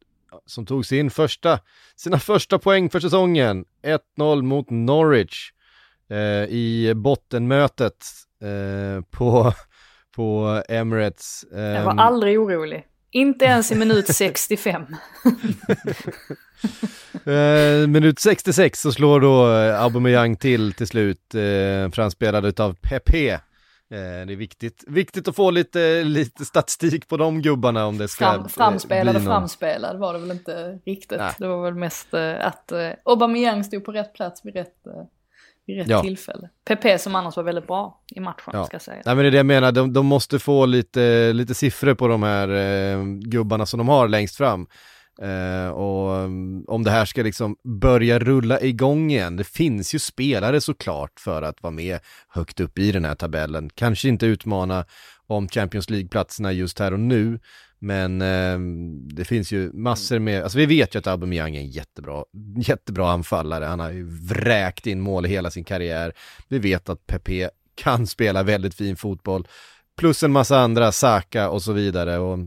[0.49, 1.59] Som tog sin första,
[1.97, 3.65] sina första poäng för säsongen.
[4.19, 5.51] 1-0 mot Norwich
[6.11, 6.17] eh,
[6.55, 8.07] i bottenmötet
[8.43, 9.53] eh, på,
[10.17, 11.45] på Emirates.
[11.53, 12.85] Jag Ehm, var aldrig orolig.
[13.11, 14.83] Inte ens i minut 65.
[17.25, 23.41] Eh, minut 66 så slår då eh, Aubameyang till till slut, eh, framspelad utav Pepe.
[23.91, 28.09] Eh, det är viktigt, viktigt att få lite, lite statistik på de gubbarna om det
[28.09, 31.19] ska Fram, framspelad och framspelad var det väl inte riktigt.
[31.19, 31.33] Nej.
[31.39, 34.75] Det var väl mest eh, att eh, Aubameyang stod på rätt plats vid rätt,
[35.67, 36.03] vid rätt Ja.
[36.03, 36.49] tillfälle.
[36.65, 38.65] PP som annars var väldigt bra i matchen Ja.
[38.65, 39.03] ska jag säga.
[39.05, 42.09] Nej men det är det jag menar, de, de måste få lite, lite siffror på
[42.09, 44.67] de här eh, gubbarna som de har längst fram.
[45.23, 49.99] Uh, och um, om det här ska liksom börja rulla igång igen, det finns ju
[49.99, 51.99] spelare såklart för att vara med
[52.29, 53.71] högt upp i den här tabellen.
[53.75, 54.85] Kanske inte utmana
[55.27, 57.41] om Champions League-platserna just här och nu,
[57.79, 58.59] men uh,
[59.15, 62.25] det finns ju massor med, alltså vi vet ju att Aubameyang är en jättebra,
[62.57, 66.13] jättebra anfallare, han har ju vräkt in mål i hela sin karriär.
[66.49, 69.49] Vi vet att Pepe kan spela väldigt fin fotboll,
[69.97, 72.19] plus en massa andra, Saka och så vidare.
[72.19, 72.39] Och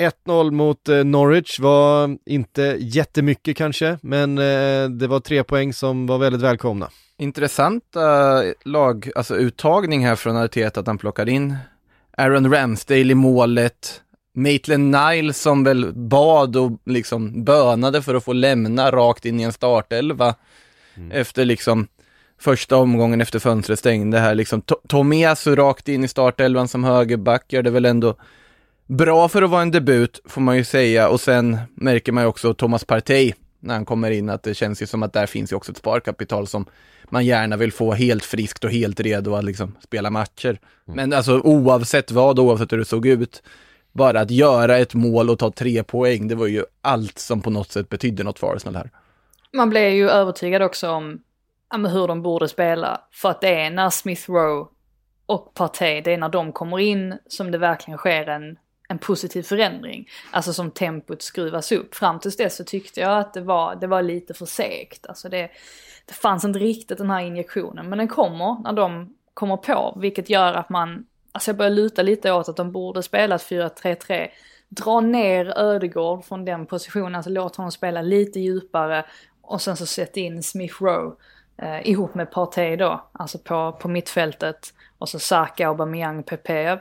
[0.00, 6.06] 1-0 mot eh, Norwich var inte jättemycket kanske, men eh, det var tre poäng som
[6.06, 6.90] var väldigt välkomna.
[7.18, 11.56] Intressanta lag, alltså uttagning här från Arteta att han plockar in
[12.16, 14.02] Aaron Ramsdale i målet,
[14.34, 19.42] Maitland Niles som väl bad och liksom bönade för att få lämna rakt in i
[19.42, 20.34] en startelva
[21.12, 21.86] efter liksom
[22.40, 24.62] första omgången efter fönstret stängde här liksom.
[24.62, 28.16] To- Tomiasu rakt in i startelvan som högerback gör det väl ändå
[28.90, 32.28] Bra för att vara en debut får man ju säga och sen märker man ju
[32.28, 35.52] också Thomas Partey när han kommer in att det känns ju som att där finns
[35.52, 36.66] ju också ett sparkapital som
[37.04, 40.60] man gärna vill få helt friskt och helt redo att liksom spela matcher.
[40.84, 43.42] Men alltså oavsett vad, oavsett hur det såg ut,
[43.92, 47.50] bara att göra ett mål och ta tre poäng, det var ju allt som på
[47.50, 48.90] något sätt betydde något för Arsenal här.
[49.52, 51.20] Man blev ju övertygad också om
[51.70, 53.00] ja, hur de borde spela.
[53.12, 54.66] För att det är när Smith Rowe
[55.26, 58.56] och Partey, det är när de kommer in som det verkligen sker en,
[58.90, 60.08] en positiv förändring.
[60.30, 61.94] Alltså som tempot skruvas upp.
[61.94, 65.06] Fram tills dess så tyckte jag att det var, det var lite för segt.
[65.06, 65.50] Alltså det,
[66.06, 67.88] det fanns inte riktigt den här injektionen.
[67.88, 72.02] Men den kommer när de kommer på, vilket gör att man, alltså jag börjar luta
[72.02, 74.28] lite åt att de borde spela 4-3-3.
[74.68, 79.04] Dra ner Ödegård från den positionen, alltså låt honom spela lite djupare
[79.42, 81.16] och sen så sätt in Smith Rowe
[81.62, 84.74] eh, ihop med Partey då, alltså på, på mittfältet.
[84.98, 86.62] Och så Saka, Aubameyang, Pepe.
[86.62, 86.80] Jag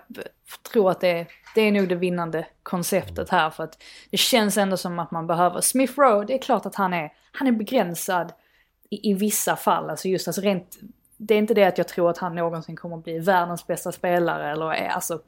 [0.72, 3.78] tror att det, det är nog det vinnande konceptet här för att
[4.12, 7.12] det känns ändå som att man behöver Smith Rowe, det är klart att han är,
[7.32, 8.34] han är begränsad
[8.90, 10.78] i, i vissa fall, alltså just alltså rent
[11.22, 13.92] det är inte det att jag tror att han någonsin kommer att bli världens bästa
[13.92, 15.20] spelare eller är alltså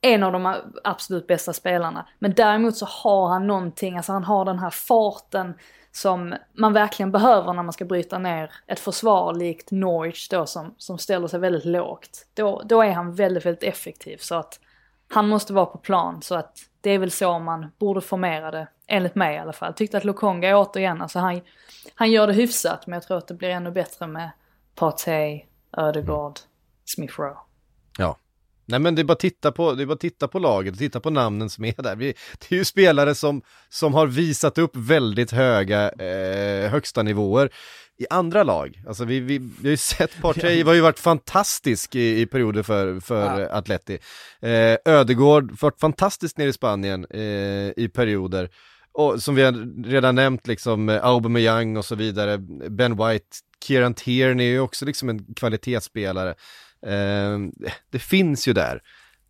[0.00, 2.06] en av de absolut bästa spelarna.
[2.18, 5.54] Men däremot så har han någonting, alltså han har den här farten
[5.92, 10.74] som man verkligen behöver när man ska bryta ner ett försvar likt Norwich då som,
[10.78, 12.26] som ställer sig väldigt lågt.
[12.34, 14.60] Då, då är han väldigt, väldigt effektiv så att
[15.08, 18.68] han måste vara på plan så att det är väl så man borde formera det,
[18.86, 19.74] enligt mig i alla fall.
[19.74, 21.40] Tyckte att Lokonga återigen, alltså han,
[21.94, 24.30] han gör det hyfsat men jag tror att det blir ännu bättre med
[24.74, 25.44] Partey,
[25.76, 26.38] Ödegård,
[26.84, 27.36] Smith Rowe.
[27.98, 28.16] Ja.
[28.70, 31.00] Nej men det är bara att titta på, det är bara titta på laget, titta
[31.00, 31.96] på namnen som är där.
[31.96, 37.50] Vi, det är ju spelare som, som har visat upp väldigt höga eh, högsta nivåer
[37.98, 38.82] i andra lag.
[38.86, 42.62] Alltså vi, vi, vi har ju sett Partey, har ju varit fantastisk i, i perioder
[42.62, 43.48] för, för ja.
[43.48, 43.98] Atleti.
[44.40, 47.20] Eh, Ödegård, varit fantastiskt nere i Spanien eh,
[47.76, 48.50] i perioder.
[48.92, 52.38] Och som vi har redan nämnt liksom, eh, Aubameyang och så vidare,
[52.70, 53.26] Ben White,
[53.64, 56.34] Kieran Tierney är ju också liksom en kvalitetsspelare.
[56.86, 57.52] Ehm,
[57.90, 58.82] det finns ju där.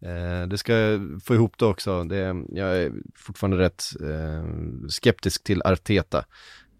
[0.02, 2.04] Ehm, det ska få ihop det också.
[2.04, 6.24] Det, jag är fortfarande rätt ehm, skeptisk till Arteta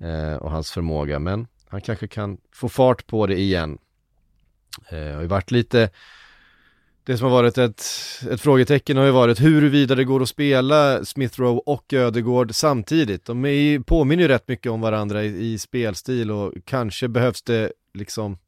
[0.01, 3.79] eh, och hans förmåga, men han kanske kan få fart på det igen.
[4.91, 5.91] Det har ju varit lite
[7.05, 7.83] det som har varit ett,
[8.31, 13.25] ett frågetecken har ju varit huruvida det går att spela Smith Rowe och Ödegård samtidigt.
[13.25, 17.73] De är, påminner ju rätt mycket om varandra i, i spelstil och kanske behövs det
[17.95, 18.39] liksom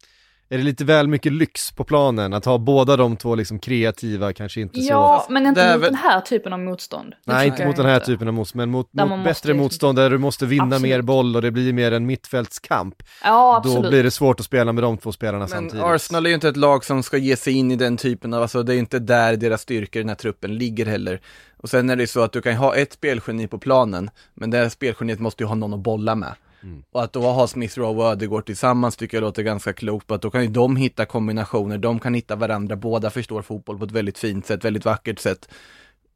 [0.53, 4.33] är det lite väl mycket lyx på planen att ha båda de två liksom kreativa,
[4.33, 4.93] kanske inte ja, så...
[4.93, 5.93] Ja, men inte mot väl...
[5.93, 7.15] den här typen av motstånd.
[7.25, 8.07] Nej, inte mot den här inte.
[8.07, 9.57] typen av motstånd, men mot, mot bättre liksom...
[9.57, 10.83] motstånd där du måste vinna absolut.
[10.83, 13.03] mer boll och det blir mer en mittfältskamp.
[13.25, 13.83] Ja, absolut.
[13.83, 15.85] Då blir det svårt att spela med de två spelarna men samtidigt.
[15.85, 18.43] Arsenal är ju inte ett lag som ska ge sig in i den typen av,
[18.43, 21.21] alltså det är inte där deras styrkor i den här truppen ligger heller.
[21.57, 24.59] Och sen är det så att du kan ha ett spelgeni på planen, men det
[24.59, 26.35] här spelgeniet måste ju ha någon att bolla med.
[26.63, 26.83] Mm.
[26.93, 30.23] Och att då ha Smith Rowe och Ödegård tillsammans tycker jag låter ganska klokt att
[30.23, 33.91] då kan ju de hitta kombinationer, de kan hitta varandra, båda förstår fotboll på ett
[33.91, 35.49] väldigt fint sätt, väldigt vackert sätt.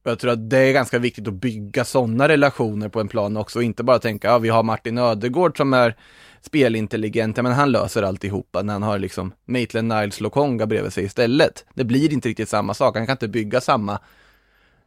[0.03, 3.59] Jag tror att det är ganska viktigt att bygga sådana relationer på en plan också,
[3.59, 5.97] och inte bara tänka, ja vi har Martin Ödegård som är
[6.41, 11.65] spelintelligent, men han löser alltihopa när han har liksom Maitland Niles Lokonga bredvid sig istället.
[11.75, 13.99] Det blir inte riktigt samma sak, han kan inte bygga samma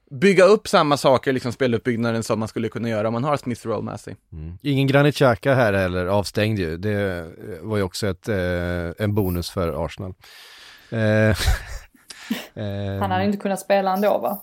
[0.09, 3.67] bygga upp samma saker, liksom speluppbyggnaden som man skulle kunna göra om man har Smith
[3.67, 4.15] Rowe med sig.
[4.31, 4.57] Mm.
[4.61, 6.77] Ingen Granit Xhaka här heller, avstängd ju.
[6.77, 7.27] Det
[7.61, 10.13] var ju också ett, eh, en bonus för Arsenal.
[10.89, 11.37] Eh,
[12.99, 14.41] han hade inte kunnat spela ändå va?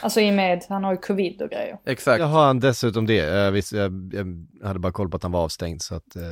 [0.00, 1.78] Alltså i och med, han har ju covid och grejer.
[1.84, 2.20] Exakt.
[2.20, 3.14] Jaha, han dessutom det.
[3.14, 6.22] Jag, visst, jag, jag, hade bara koll på att han var avstängd så att eh...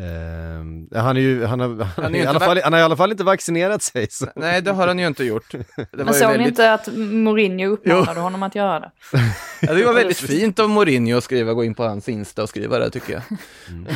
[0.00, 2.96] Uh, han, är ju, han, har, han, är i alla fall, han har i alla
[2.96, 4.06] fall inte vaccinerat sig.
[4.10, 4.26] Så.
[4.36, 5.52] Nej, det har han ju inte gjort.
[5.92, 6.40] Men såg väldigt...
[6.40, 8.22] ni inte att Mourinho uppmanade jo.
[8.22, 8.90] honom att göra det?
[9.60, 12.48] ja, det var väldigt fint av Mourinho att skriva, gå in på hans Insta och
[12.48, 13.22] skriva det tycker jag.
[13.68, 13.86] Mm.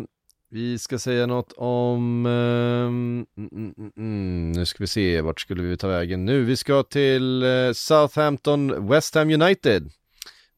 [0.00, 0.06] uh,
[0.50, 5.62] vi ska säga något om, um, mm, mm, mm, nu ska vi se, vart skulle
[5.62, 6.44] vi ta vägen nu?
[6.44, 9.90] Vi ska till uh, Southampton, West Ham United.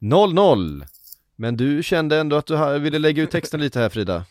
[0.01, 0.87] 0-0.
[1.37, 4.25] Men du kände ändå att du ville lägga ut texten lite här Frida?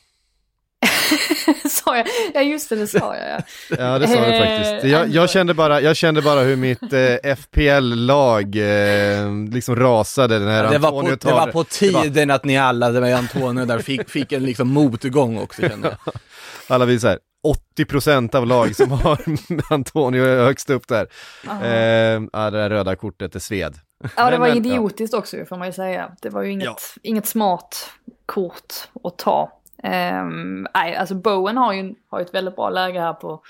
[1.70, 2.08] sa jag?
[2.34, 3.41] Ja just det, det sa jag ja.
[3.78, 4.91] ja det sa du faktiskt.
[4.91, 10.64] Jag, jag, kände bara, jag kände bara hur mitt eh, FPL-lag eh, liksom rasade när
[10.64, 11.30] ja, det Antonio var på, tar...
[11.30, 12.36] Det var på tiden var...
[12.36, 16.14] att ni alla, det var Antonio där, fick, fick en liksom motgång också kände jag.
[16.68, 17.20] alla vi så här,
[17.78, 19.20] 80% av lag som har
[19.74, 21.08] Antonio högst upp där.
[21.64, 23.76] Eh, ja, det där röda kortet, det sved.
[24.18, 25.20] Ja, det var men, idiotiskt ja.
[25.20, 26.12] också får man ju säga.
[26.22, 26.78] Det var ju inget, ja.
[27.02, 27.91] inget smart
[28.26, 28.74] kort
[29.04, 29.52] att ta.
[29.84, 33.43] Um, nej, alltså Bowen har ju, har ju ett väldigt bra läge här på,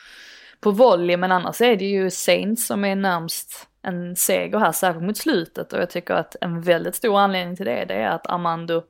[0.60, 5.06] på volley, men annars är det ju Saints som är närmst en seger här, särskilt
[5.06, 5.74] mot slutet.
[5.74, 8.84] Och jag tycker att en väldigt stor anledning till det, det är att Armando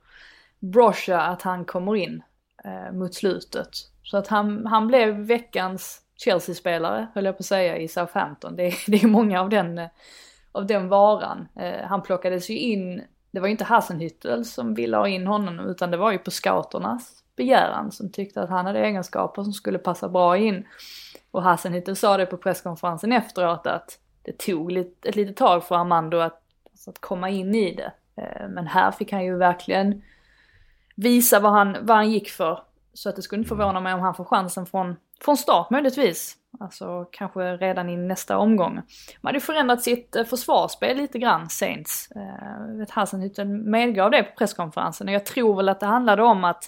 [0.59, 2.23] Brocha, att han kommer in
[2.63, 3.69] eh, mot slutet.
[4.03, 8.55] Så att han, han blev veckans Chelsea-spelare, höll jag på att säga, i Southampton.
[8.55, 9.89] Det, det är många av den, eh,
[10.55, 11.47] av den varan.
[11.55, 15.59] Eh, han plockades ju in, det var ju inte Hassenhüttel som ville ha in honom,
[15.59, 19.77] utan det var ju på scouternas begäran som tyckte att han hade egenskaper som skulle
[19.77, 20.65] passa bra in.
[21.31, 25.75] Och Hassenhüttel sa det på presskonferensen efteråt att det tog lite, ett litet tag för
[25.75, 26.41] Armando att,
[26.71, 27.91] alltså att komma in i det.
[28.21, 30.01] Eh, Men här fick han ju verkligen
[30.95, 32.59] visa vad han, vad han gick för.
[32.93, 36.37] Så att det skulle inte förvåna mig om han får chansen från, från start möjligtvis.
[36.59, 38.73] Alltså kanske redan i nästa omgång.
[38.73, 38.83] Man
[39.23, 42.11] hade ju förändrat sitt eh, försvarsspel lite grann, Saints.
[42.11, 42.91] Eh, vet
[43.47, 46.63] medgav det på presskonferensen och jag tror väl att det handlade om att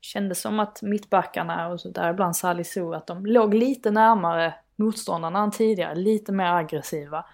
[0.00, 5.42] kändes som att mittbackarna och så där ibland Salisu att de låg lite närmare motståndarna
[5.42, 7.24] än tidigare, lite mer aggressiva.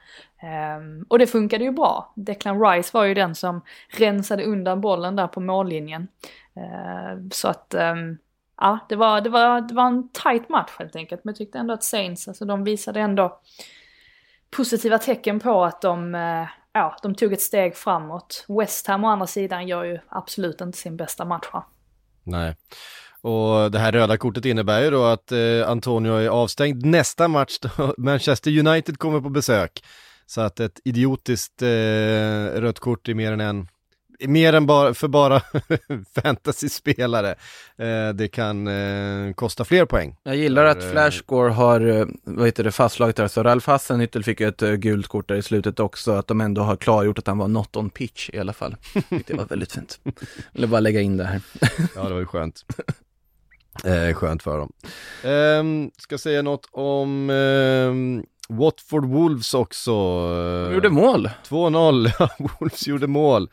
[0.42, 2.12] Ehm, och det funkade ju bra.
[2.16, 3.60] Declan Rice var ju den som
[3.98, 6.08] rensade undan bollen där på mållinjen.
[6.54, 8.18] Ehm, så att, ehm,
[8.56, 11.24] ja, det var, det, var, det var en tight match helt enkelt.
[11.24, 13.40] Men jag tyckte ändå att Saints, alltså de visade ändå
[14.50, 18.44] positiva tecken på att de, eh, ja, de tog ett steg framåt.
[18.48, 21.62] West Ham å andra sidan gör ju absolut inte sin bästa match här.
[22.24, 22.56] Nej.
[23.20, 27.58] Och det här röda kortet innebär ju då att eh, Antonio är avstängd nästa match
[27.60, 29.84] då Manchester United kommer på besök.
[30.26, 33.68] Så att ett idiotiskt eh, rött kort i mer än en,
[34.28, 35.42] mer än bara för bara
[36.22, 37.34] fantasyspelare.
[37.78, 40.16] Eh, det kan eh, kosta fler poäng.
[40.22, 43.66] Jag gillar att För, eh, Flashscore har, eh, vad heter det, fastslagit där, så Ralf
[43.66, 47.18] Hassenhüttel fick ett eh, gult kort där i slutet också, att de ändå har klargjort
[47.18, 48.76] att han var not on pitch i alla fall.
[49.26, 50.00] Det var väldigt fint.
[50.52, 51.40] Ville bara lägga in det här.
[51.94, 52.64] Ja, det var ju skönt.
[53.84, 54.72] Eh, skönt för dem.
[55.24, 59.92] Ehm, ska säga något om ehm, Watford Wolves också.
[60.68, 61.30] De gjorde mål.
[61.48, 62.28] 2-0, Ja,
[62.60, 63.50] Wolves gjorde mål.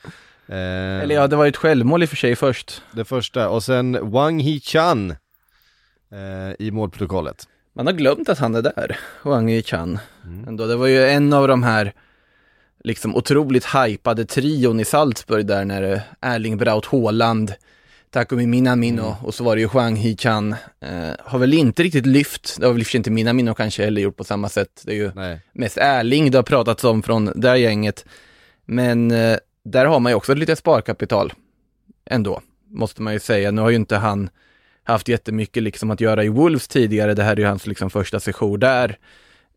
[0.50, 2.82] Eh, Eller ja, det var ju ett självmål i och för sig först.
[2.92, 5.12] Det första, och sen Wang Hee-chan
[6.12, 7.48] eh, i målprotokollet.
[7.76, 10.00] Man har glömt att han är där, Wang Yi-chan.
[10.48, 11.94] Ändå, det var ju en av de här
[12.84, 17.54] liksom otroligt hypade trion i Salzburg där när eh, Erling Braut Haaland,
[18.12, 20.56] Takumi Minamino och så var det ju Wang Hee-chan.
[20.82, 24.24] Eh, har väl inte riktigt lyft, det har väl inte Minamino kanske heller gjort på
[24.24, 24.82] samma sätt.
[24.86, 25.42] Det är ju Nej.
[25.54, 28.06] mest Erling det har pratats om från det här gänget.
[28.66, 29.38] Men eh,
[29.72, 31.34] där har man ju också lite sparkapital
[32.06, 33.52] ändå, måste man ju säga.
[33.52, 34.30] Nu har ju inte han
[34.84, 37.14] haft jättemycket liksom att göra i Wolves tidigare.
[37.14, 38.98] Det här är ju hans liksom första session där.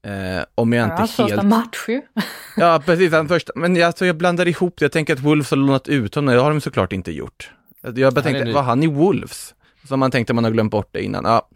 [0.04, 1.48] Eh, om jag Ja, inte hans första helt...
[1.48, 2.02] match ju.
[2.56, 3.52] Ja, precis, han första.
[3.56, 4.84] Men jag, alltså, jag blandar ihop det.
[4.84, 6.34] Jag tänker att Wolves har lånat ut honom.
[6.34, 7.50] Det har de såklart inte gjort.
[7.82, 9.54] Jag bara Han är tänkte, var han i Wolves?
[9.88, 11.24] Som man tänkte man har glömt bort det innan.
[11.24, 11.48] Ja.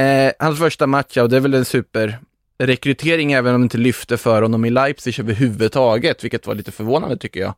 [0.00, 2.18] Eh, hans första match, ja, och det är väl en super
[2.58, 7.16] rekrytering även om det inte lyfte för honom i Leipzig överhuvudtaget, vilket var lite förvånande
[7.16, 7.54] tycker jag.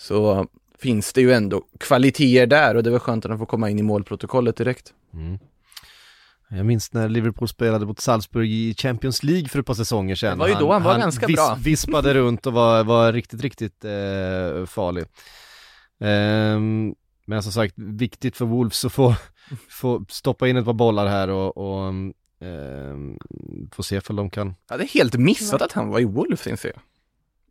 [0.00, 0.46] Så
[0.78, 3.78] finns det ju ändå kvaliteter där och det var skönt att han får komma in
[3.78, 4.94] i målprotokollet direkt.
[6.48, 10.38] Jag minns när Liverpool spelade mot Salzburg i Champions League för ett par säsonger sedan.
[10.38, 11.58] Det var ju då han var ganska bra.
[11.60, 15.04] vispade runt och var, var riktigt, riktigt eh, farlig.
[16.00, 16.94] Ehm,
[17.26, 19.14] men som sagt, viktigt för Wolves att få,
[19.68, 21.88] få stoppa in ett par bollar här och, och
[22.40, 23.18] ehm,
[23.72, 26.68] få se för de kan Jag hade helt missat att han var i Wolves inser
[26.68, 26.82] jag.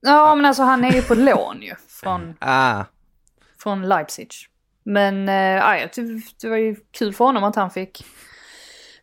[0.02, 2.84] Ja, men alltså han är ju på lån ju från, Ah,
[3.58, 4.30] från Leipzig.
[4.84, 8.06] Men äh, tyckte det var ju kul för honom att han fick,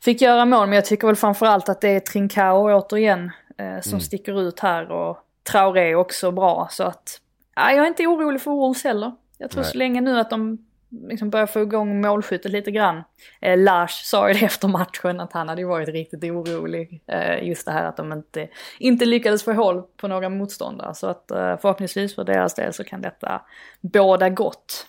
[0.00, 0.68] fick göra mål.
[0.68, 4.90] Men jag tycker väl framförallt att det är Trincao återigen eh, som sticker ut här.
[4.90, 5.18] Och
[5.50, 6.68] Traoré är också bra.
[6.70, 7.20] Så att
[7.54, 9.12] ja, jag är inte orolig för Wolves heller.
[9.38, 9.72] Jag tror Nej.
[9.72, 13.02] så länge nu att de liksom börjar få igång målskyttet lite grann.
[13.40, 17.02] Eh, Lars sa ju det efter matchen att han hade ju varit riktigt orolig.
[17.06, 20.94] Eh, just det här att de inte, inte lyckades få håll på några motståndare.
[20.94, 23.42] Så att eh, förhoppningsvis för deras del så kan detta
[23.80, 24.86] båda gott.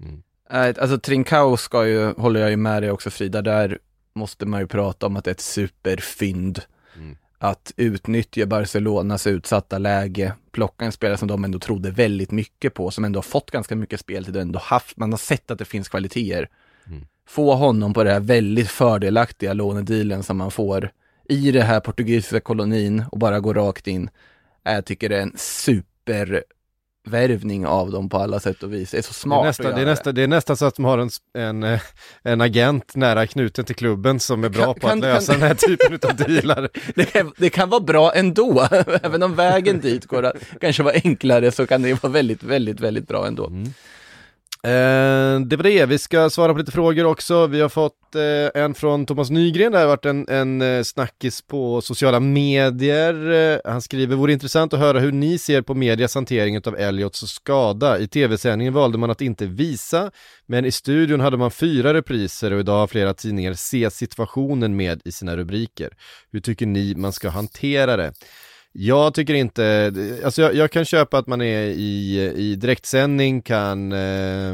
[0.00, 0.22] Mm.
[0.50, 3.78] Eh, alltså Trincao ska ju, håller jag ju med dig också Frida, där
[4.12, 6.62] måste man ju prata om att det är ett superfynd.
[7.38, 12.90] Att utnyttja Barcelonas utsatta läge, plocka en spelare som de ändå trodde väldigt mycket på,
[12.90, 15.64] som ändå har fått ganska mycket speltid och ändå haft, man har sett att det
[15.64, 16.48] finns kvaliteter.
[17.28, 20.90] Få honom på det här väldigt fördelaktiga lånedealen som man får
[21.28, 24.10] i det här portugisiska kolonin och bara gå rakt in.
[24.62, 25.36] Jag tycker det är en
[27.04, 28.90] supervärvning av dem på alla sätt och vis.
[28.90, 30.98] Det är så Det smart är, det, är det är nästan så att de har
[30.98, 31.80] en, en, eh,
[32.22, 35.40] en agent nära knuten till klubben som är bra Kan- på kan- att lösa kan-
[35.40, 36.68] den här typen av dealar.
[36.94, 38.68] Det kan, det kan vara bra ändå,
[39.02, 42.80] även om vägen dit går att kanske vara enklare så kan det vara väldigt, väldigt,
[42.80, 43.52] väldigt bra ändå.
[44.64, 47.46] Eh, det var det, vi ska svara på lite frågor också.
[47.46, 51.42] Vi har fått eh, en från Thomas Nygren, det har varit en, en eh, snackis
[51.42, 53.30] på sociala medier.
[53.30, 57.20] Eh, han skriver, vore intressant att höra hur ni ser på medias hantering av Elliots
[57.20, 57.98] skada.
[57.98, 60.10] I tv-sändningen valde man att inte visa,
[60.46, 65.00] men i studion hade man fyra repriser och idag har flera tidningar se situationen med
[65.04, 65.90] i sina rubriker.
[66.32, 68.12] Hur tycker ni man ska hantera det?
[68.72, 69.92] Jag tycker inte,
[70.24, 74.50] alltså jag, jag, kan köpa att man är i, i direktsändning, kan eh,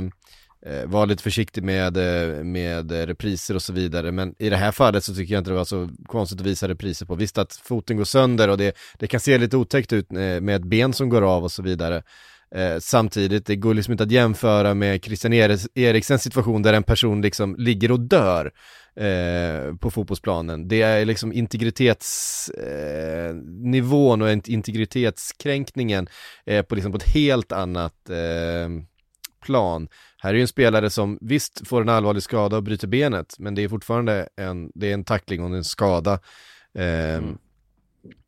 [0.67, 4.73] eh vara lite försiktig med, eh, med repriser och så vidare, men i det här
[4.73, 7.15] fallet så tycker jag inte det var så konstigt att visa repriser på.
[7.15, 10.57] Visst att foten går sönder och det, det kan se lite otäckt ut eh, med
[10.57, 12.03] ett ben som går av och så vidare.
[12.55, 15.33] Eh, samtidigt, det går liksom inte att jämföra med Christian
[15.75, 18.53] Eriksens situation där en person liksom ligger och dör
[18.97, 20.69] eh, på fotbollsplanen.
[20.69, 26.09] Det är liksom integritetsnivån eh, och integritetskränkningen
[26.47, 28.69] eh, på, liksom på ett helt annat eh,
[29.43, 29.89] plan.
[30.19, 33.55] Här är ju en spelare som visst får en allvarlig skada och bryter benet, men
[33.55, 36.13] det är fortfarande en, det är en tackling och en skada.
[36.75, 37.39] Eh, mm.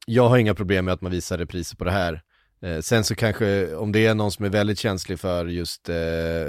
[0.06, 2.22] Jag har inga problem med att man visar repriser på det här.
[2.62, 5.90] Eh, sen så kanske om det är någon som är väldigt känslig för just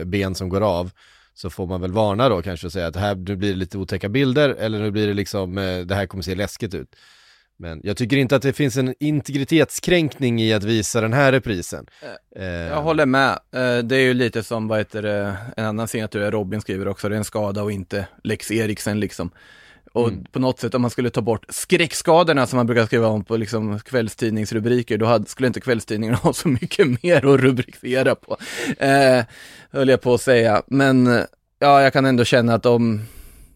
[0.05, 0.91] ben som går av
[1.37, 3.77] så får man väl varna då kanske och säga att här, nu blir det lite
[3.77, 6.95] otäcka bilder eller nu blir det liksom, eh, det här kommer se läskigt ut.
[7.59, 11.85] Men jag tycker inte att det finns en integritetskränkning i att visa den här reprisen.
[12.35, 13.31] Eh, jag håller med.
[13.31, 17.09] Eh, det är ju lite som, vad heter det, en annan signatur, Robin skriver också,
[17.09, 19.31] det är en skada och inte Lex Eriksen liksom.
[19.93, 20.25] Och mm.
[20.31, 23.37] på något sätt om man skulle ta bort skräckskadorna som man brukar skriva om på
[23.37, 28.37] liksom kvällstidningsrubriker, då hade, skulle inte kvällstidningen ha så mycket mer att rubricera på.
[28.77, 29.25] Eh,
[29.71, 30.63] höll jag på att säga.
[30.67, 31.21] Men
[31.59, 33.01] ja, jag kan ändå känna att om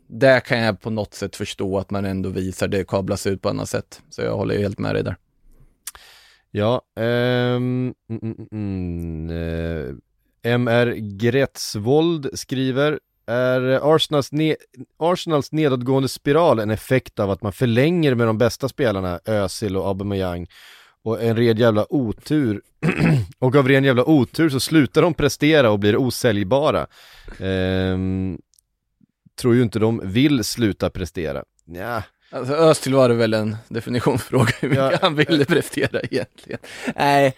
[0.08, 3.50] där kan jag på något sätt förstå att man ändå visar det kablas ut på
[3.50, 4.02] annat sätt.
[4.10, 5.18] Så jag håller ju helt med dig där.
[6.52, 13.00] Ja, um, mm, mm, uh, eh, MR Gretsvold skriver
[13.32, 14.56] är Arsenals, ne
[15.00, 19.88] Arsenals nedåtgående spiral en effekt av att man förlänger med de bästa spelarna, Özil och
[19.88, 20.48] Aubameyang
[21.04, 22.62] och en ren jävla otur
[23.40, 26.88] och av ren jävla otur så slutar de prestera och blir osäljbara.
[27.40, 28.38] Ehm,
[29.42, 31.44] tror ju inte de vill sluta prestera.
[31.66, 32.04] Ja.
[32.32, 34.98] Alltså Özil var det väl en definitionsfråga hur mycket ja.
[35.02, 36.60] han ville prestera egentligen.
[36.96, 37.36] Nej.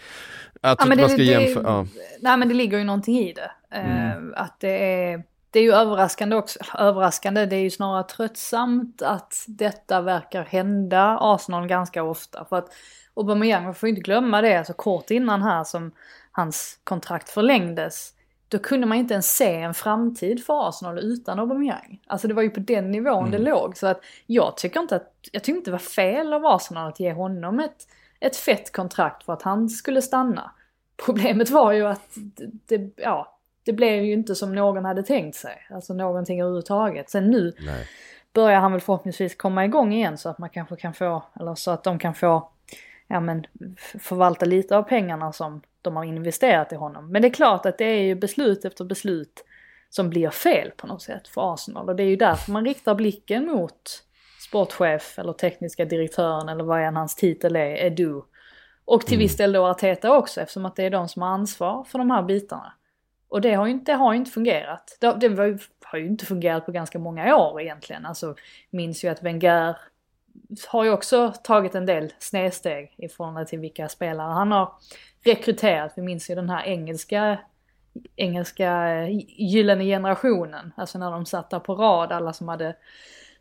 [0.61, 1.87] Att ja, man ska jämföra, ja.
[2.19, 3.51] Nej men det ligger ju någonting i det.
[3.71, 4.27] Mm.
[4.27, 5.23] Uh, att det är
[5.53, 11.17] det är ju överraskande också, överraskande, det är ju snarare tröttsamt att detta verkar hända
[11.21, 12.45] Arsenal ganska ofta.
[12.45, 12.69] För att
[13.13, 15.91] Aubameyang, man får inte glömma det, alltså kort innan här som
[16.31, 18.13] hans kontrakt förlängdes,
[18.47, 21.99] då kunde man inte ens se en framtid för Arsenal utan Aubameyang.
[22.07, 23.31] Alltså det var ju på den nivån mm.
[23.31, 23.77] det låg.
[23.77, 26.99] Så att jag tycker inte att, jag tycker inte det var fel av Arsenal att
[26.99, 27.87] ge honom ett,
[28.19, 30.51] ett fett kontrakt för att han skulle stanna.
[31.05, 32.17] Problemet var ju att
[32.67, 35.67] det, ja, det blev ju inte som någon hade tänkt sig.
[35.69, 37.09] Alltså någonting överhuvudtaget.
[37.09, 37.87] Sen nu Nej.
[38.33, 41.71] börjar han väl förhoppningsvis komma igång igen så att man kanske kan få, eller så
[41.71, 42.49] att de kan få,
[43.07, 43.45] ja men
[43.99, 47.11] förvalta lite av pengarna som de har investerat i honom.
[47.11, 49.45] Men det är klart att det är ju beslut efter beslut
[49.89, 51.89] som blir fel på något sätt för Arsenal.
[51.89, 54.03] Och det är ju därför man riktar blicken mot
[54.47, 58.21] sportchef eller tekniska direktören eller vad än hans titel är, Edu.
[58.85, 59.23] Och till mm.
[59.23, 62.11] viss del då Arteta också eftersom att det är de som har ansvar för de
[62.11, 62.73] här bitarna.
[63.33, 64.97] Och det har ju inte, har ju inte fungerat.
[64.99, 68.05] Det, det ju, har ju inte fungerat på ganska många år egentligen.
[68.05, 68.35] Alltså
[68.69, 69.77] minns ju att Wenger
[70.67, 74.73] har ju också tagit en del snedsteg i förhållande till vilka spelare han har
[75.23, 75.93] rekryterat.
[75.95, 77.39] Vi minns ju den här engelska,
[78.15, 80.73] engelska eh, gyllene generationen.
[80.77, 82.75] Alltså när de satt där på rad, alla som hade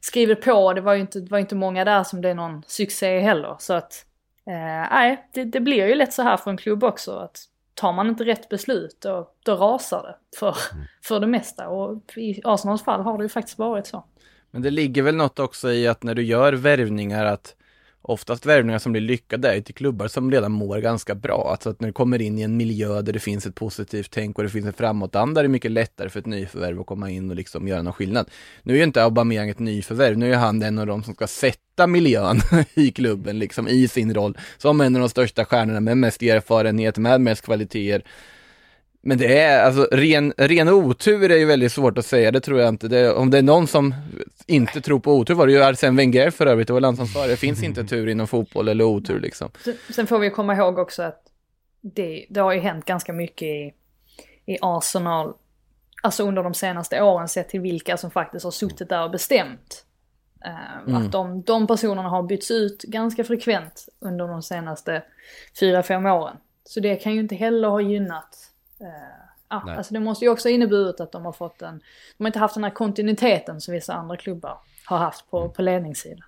[0.01, 0.73] skrivit på.
[0.73, 3.57] Det var ju inte, var inte många där som det är någon succé heller.
[3.59, 4.07] Så att,
[4.47, 7.19] eh, nej, det, det blir ju lätt så här för en klubb också.
[7.19, 10.85] att tar man inte rätt beslut då, då rasar det för, mm.
[11.03, 11.69] för det mesta.
[11.69, 14.05] Och i Arsenals fall har det ju faktiskt varit så.
[14.51, 17.57] Men det ligger väl något också i att när du gör värvningar att
[18.03, 21.49] oftast värvningar som blir lyckade är till klubbar som redan mår ganska bra.
[21.51, 24.39] Alltså att när du kommer in i en miljö där det finns ett positivt tänk
[24.39, 27.31] och det finns en framåtanda är det mycket lättare för ett nyförvärv att komma in
[27.31, 28.31] och liksom göra någon skillnad.
[28.63, 31.27] Nu är ju inte Aubameyang ett nyförvärv, nu är han en av de som ska
[31.27, 32.41] sätta miljön
[32.75, 36.99] i klubben liksom i sin roll som en av de största stjärnorna med mest erfarenhet,
[36.99, 38.05] med mest kvaliteter
[39.03, 42.61] men det är, alltså ren, ren otur är ju väldigt svårt att säga, det tror
[42.61, 42.89] jag inte.
[42.89, 43.95] Det, om det är någon som
[44.47, 47.37] inte tror på otur var det ju Arsene Wenger för övrigt, det var sa det.
[47.37, 49.51] finns inte tur inom fotboll eller otur liksom.
[49.95, 51.23] Sen får vi komma ihåg också att
[51.81, 53.75] det, det har ju hänt ganska mycket i,
[54.47, 55.35] i Arsenal,
[56.03, 59.85] alltså under de senaste åren sett till vilka som faktiskt har suttit där och bestämt.
[60.47, 61.03] Uh, mm.
[61.03, 65.03] Att de, de personerna har bytts ut ganska frekvent under de senaste
[65.61, 66.37] fyra fem åren.
[66.65, 68.52] Så det kan ju inte heller ha gynnat eh,
[69.49, 69.77] ja, Nej.
[69.77, 71.79] alltså det måste ju också inneburit att de har fått en,
[72.19, 75.63] de har inte haft den här kontinuiteten som vissa andra klubbar har haft på, på
[75.63, 76.25] ledningssidan.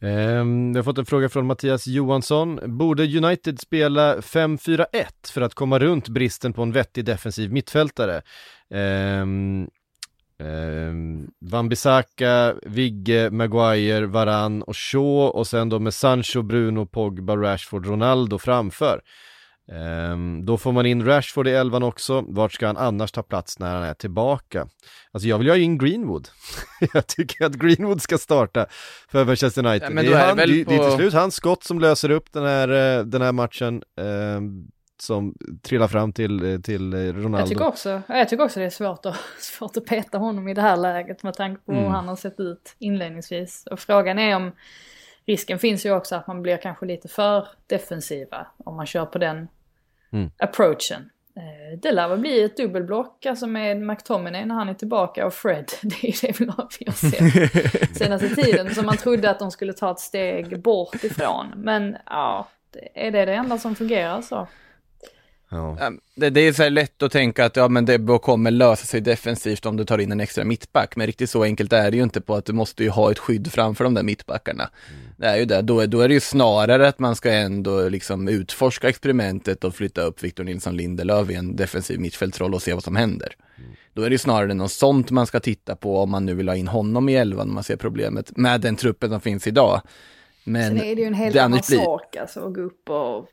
[0.00, 2.60] Ehm, vi har fått en fråga från Mattias Johansson.
[2.78, 4.86] Borde United spela 5-4-1
[5.32, 8.22] för att komma runt bristen på en vettig defensiv mittfältare?
[8.70, 9.70] Um,
[10.38, 17.86] um, Wan-Bissaka, Vigge, Maguire, Varan och Shaw och sen då med Sancho, Bruno, Pogba, Rashford,
[17.86, 19.00] Ronaldo framför.
[19.72, 22.24] Ehm, då får man in Rashford i elvan också.
[22.28, 24.68] Vart ska han annars ta plats när han är tillbaka?
[25.12, 26.28] Alltså jag vill ju ha in Greenwood.
[26.94, 28.66] jag tycker att Greenwood ska starta
[29.08, 29.86] för Manchester United.
[29.88, 31.64] Ja, men det, är är han, väl det, det är på- till slut hans skott
[31.64, 33.82] som löser upp den här, eh, den här matchen.
[34.00, 34.66] ehm,
[34.98, 37.38] som trillar fram till, eh, till Ronaldo.
[37.38, 40.54] Jag tycker, också, jag tycker också det är svårt att, svårt att peta honom i
[40.54, 41.92] det här läget med tanke på hur Mm.
[41.92, 43.64] han har sett ut inledningsvis.
[43.70, 44.52] Och frågan är om
[45.26, 49.18] risken finns ju också att man blir kanske lite för defensiva om man kör på
[49.18, 49.48] den
[50.12, 50.30] Mm.
[50.38, 51.10] approachen.
[51.36, 55.34] Eh, Det lär väl bli ett dubbelblock alltså med McTominay när han är tillbaka och
[55.34, 55.72] Fred.
[55.82, 58.74] Det är det vi har, sett senaste tiden.
[58.74, 61.46] Som man trodde att de skulle ta ett steg bort ifrån.
[61.56, 62.48] Men ja,
[62.94, 64.48] är det det enda som fungerar så?
[65.48, 65.92] Ja.
[66.14, 69.00] Det, det är så här lätt att tänka att ja, men det kommer lösa sig
[69.00, 72.02] defensivt om du tar in en extra mittback, men riktigt så enkelt är det ju
[72.02, 74.70] inte på att du måste ju ha ett skydd framför de där mittbackarna.
[75.16, 78.28] Det är ju det, då, då är det ju snarare att man ska ändå liksom
[78.28, 82.84] utforska experimentet och flytta upp Victor Nilsson Lindelöf i en defensiv mittfältsroll och se vad
[82.84, 83.36] som händer.
[83.94, 86.48] Då är det ju snarare något sånt man ska titta på om man nu vill
[86.48, 89.82] ha in honom i elvan om man ser problemet med den truppen som finns idag.
[90.46, 92.90] Men Sen är det ju en helt det annan blir- sak alltså att gå upp
[92.90, 93.26] och,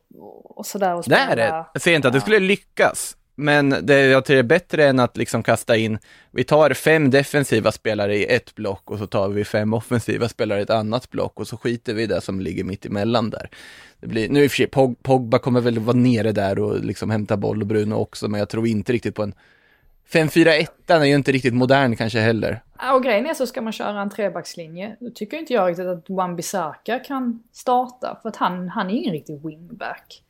[0.44, 1.20] och, sådär och Det spela.
[1.32, 1.66] är det.
[1.74, 3.18] Jag säger inte att det skulle lyckas.
[3.36, 6.00] Men det, jag det är bättre än att liksom kasta in,
[6.32, 10.60] vi tar fem defensiva spelare i ett block och så tar vi fem offensiva spelare
[10.60, 13.50] i ett annat block och så skiter vi i det som ligger mitt emellan där.
[14.00, 16.80] Det blir, nu i och för sig, Pog, Pogba kommer väl vara nere där och
[16.80, 19.34] liksom hämta boll och Bruno också, men jag tror inte riktigt på en
[20.12, 22.64] 5-4-1 är ju inte riktigt modern kanske heller.
[22.94, 24.96] Och grejen är så ska man köra en trebackslinje.
[25.00, 28.20] Då tycker inte jag riktigt att Wan-Bissaka kan starta.
[28.22, 30.24] För att han, han är ingen riktig wingback.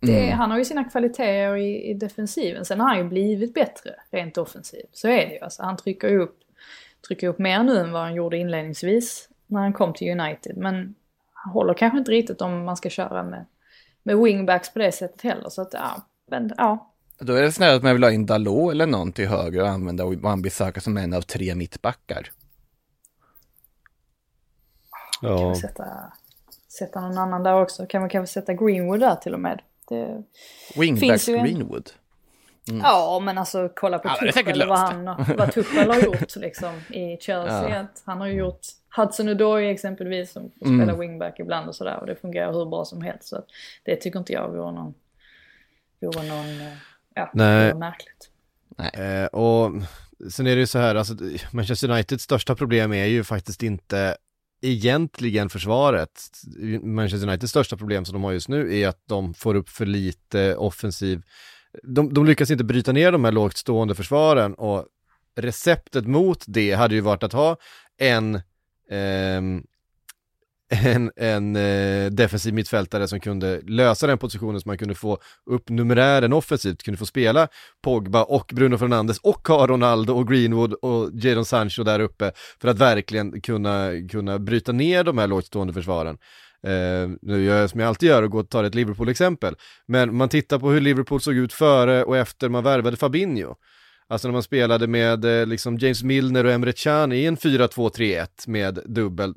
[0.00, 2.64] Det, Han har ju sina kvaliteter i, i defensiven.
[2.64, 4.90] Sen har han ju blivit bättre rent offensivt.
[4.92, 5.38] Så är det ju.
[5.38, 6.38] Alltså, han trycker ju upp,
[7.08, 10.56] trycker upp mer nu än vad han gjorde inledningsvis när han kom till United.
[10.56, 10.94] Men
[11.32, 13.44] han håller kanske inte riktigt om man ska köra med,
[14.02, 15.48] med wingbacks på det sättet heller.
[15.48, 16.91] Så att ja, men, ja.
[17.24, 19.68] Då är det snarare att man vill ha in Dalot eller någon till höger och
[19.68, 22.30] använda Wan-Bissaka som en av tre mittbackar.
[25.20, 25.48] Kan Ja.
[25.48, 25.84] vi sätta,
[26.78, 27.86] sätta någon annan där också?
[27.86, 29.62] Kan vi kanske sätta Greenwood där till och med?
[29.88, 30.22] Det,
[30.76, 31.90] Wingbacks Finns ju en- Greenwood.
[32.82, 34.18] Ja, men alltså kolla på Mm.
[34.26, 35.04] Ja, Tuchel vad, han,
[35.38, 37.68] vad Tuchel har gjort liksom, i Chelsea.
[37.78, 37.86] Ja.
[38.04, 38.60] Han har ju gjort
[38.96, 40.78] Hudson Odoi exempelvis som Mm.
[40.86, 42.00] spela wingback ibland och sådär.
[42.00, 43.28] Och det fungerar hur bra som helst.
[43.28, 43.46] Så att
[43.84, 44.94] det tycker inte jag vore någon,
[46.00, 46.72] vore någon eh,
[47.14, 47.72] ja, Nej.
[47.72, 48.30] vore märkligt.
[48.94, 49.72] Eh, och
[50.30, 51.14] sen är det ju så här, alltså
[51.50, 54.16] Manchester Uniteds största problem är ju faktiskt inte
[54.62, 56.30] egentligen försvaret.
[56.82, 59.86] Manchester Uniteds största problem som de har just nu är att de får upp för
[59.86, 61.22] lite offensiv.
[61.82, 64.86] De, de lyckas inte bryta ner de här lågt stående försvaren och
[65.36, 67.56] receptet mot det hade ju varit att ha
[67.98, 68.40] en
[68.90, 69.64] ehm,
[70.72, 75.18] en, en eh, defensiv mittfältare som kunde lösa den positionen så man kunde få
[75.50, 77.48] upp numerären offensivt, kunde få spela
[77.82, 82.68] Pogba och Bruno Fernandes och ha Ronaldo och Greenwood och Jadon Sancho där uppe för
[82.68, 86.18] att verkligen kunna, kunna bryta ner de här lågt stående försvaren.
[86.66, 89.54] Eh, nu gör jag som jag alltid gör och går och tar ett Liverpool-exempel.
[89.86, 93.54] Men man tittar på hur Liverpool såg ut före och efter man värvade Fabinho.
[94.08, 98.26] Alltså när man spelade med eh, liksom James Milner och Emre Can i en 4-2-3-1
[98.46, 99.34] med dubbel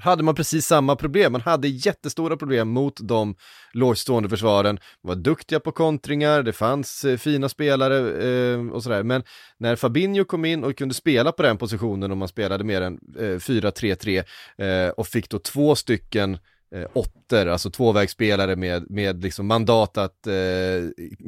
[0.00, 1.32] hade man precis samma problem.
[1.32, 3.34] Man hade jättestora problem mot de
[3.72, 4.78] lågstående försvaren.
[5.04, 9.02] Man var duktiga på kontringar, det fanns eh, fina spelare eh, och sådär.
[9.02, 9.22] Men
[9.58, 12.98] när Fabinho kom in och kunde spela på den positionen och man spelade mer än
[13.18, 14.24] eh, 4-3-3
[14.58, 16.38] eh, och fick då två stycken
[16.74, 20.32] eh, åttor, alltså tvåvägsspelare med, med liksom mandat att eh,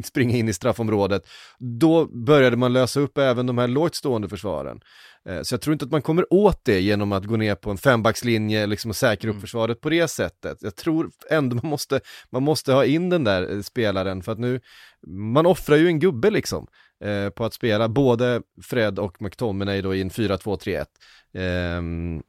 [0.05, 1.23] springa in i straffområdet,
[1.59, 4.81] då började man lösa upp även de här lågt stående försvaren.
[5.29, 7.71] Eh, Så jag tror inte att man kommer åt det genom att gå ner på
[7.71, 10.59] en fembackslinje liksom och säkra upp försvaret på det sättet.
[10.61, 12.01] Jag tror ändå man måste,
[12.31, 14.61] man måste ha in den där eh, spelaren för att nu,
[15.07, 16.67] man offrar ju en gubbe liksom
[17.05, 20.87] eh, på att spela både Fred och McTominay då i en 4-2-3-1.
[21.35, 22.23] Ehm,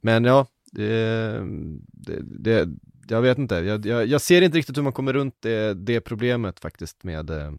[0.00, 1.42] men ja, det,
[1.92, 2.68] det, det,
[3.08, 6.00] jag vet inte, jag, jag, jag ser inte riktigt hur man kommer runt det, det
[6.00, 7.52] problemet faktiskt med eh,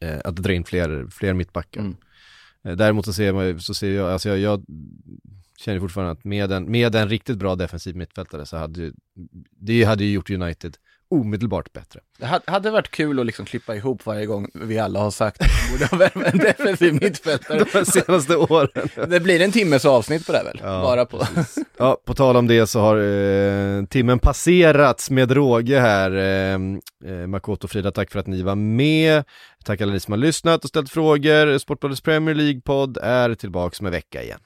[0.00, 1.80] eh, att dra in fler, fler mittbackar.
[1.80, 1.96] Mm.
[2.64, 4.64] Eh, Däremot så ser, man, så ser jag, alltså jag, jag
[5.58, 8.92] känner fortfarande att med en, med en riktigt bra defensiv mittfältare så hade ju,
[9.50, 10.76] det hade ju gjort United
[11.10, 12.00] omedelbart bättre.
[12.18, 15.40] Det ha- hade varit kul att liksom klippa ihop varje gång vi alla har sagt
[15.42, 17.64] att vi borde ha värvat en defensiv mittfältare.
[17.72, 18.88] De senaste åren.
[19.10, 20.60] Det blir en timmes avsnitt på det här väl?
[20.62, 21.26] Ja, Bara på.
[21.78, 26.10] Ja, på tal om det så har eh, timmen passerats med råge här.
[26.16, 26.54] Eh,
[27.12, 29.24] eh, Makoto och Frida, tack för att ni var med.
[29.64, 31.58] Tack alla ni som har lyssnat och ställt frågor.
[31.58, 34.40] Sportbladets Premier League-podd är tillbaks med vecka igen.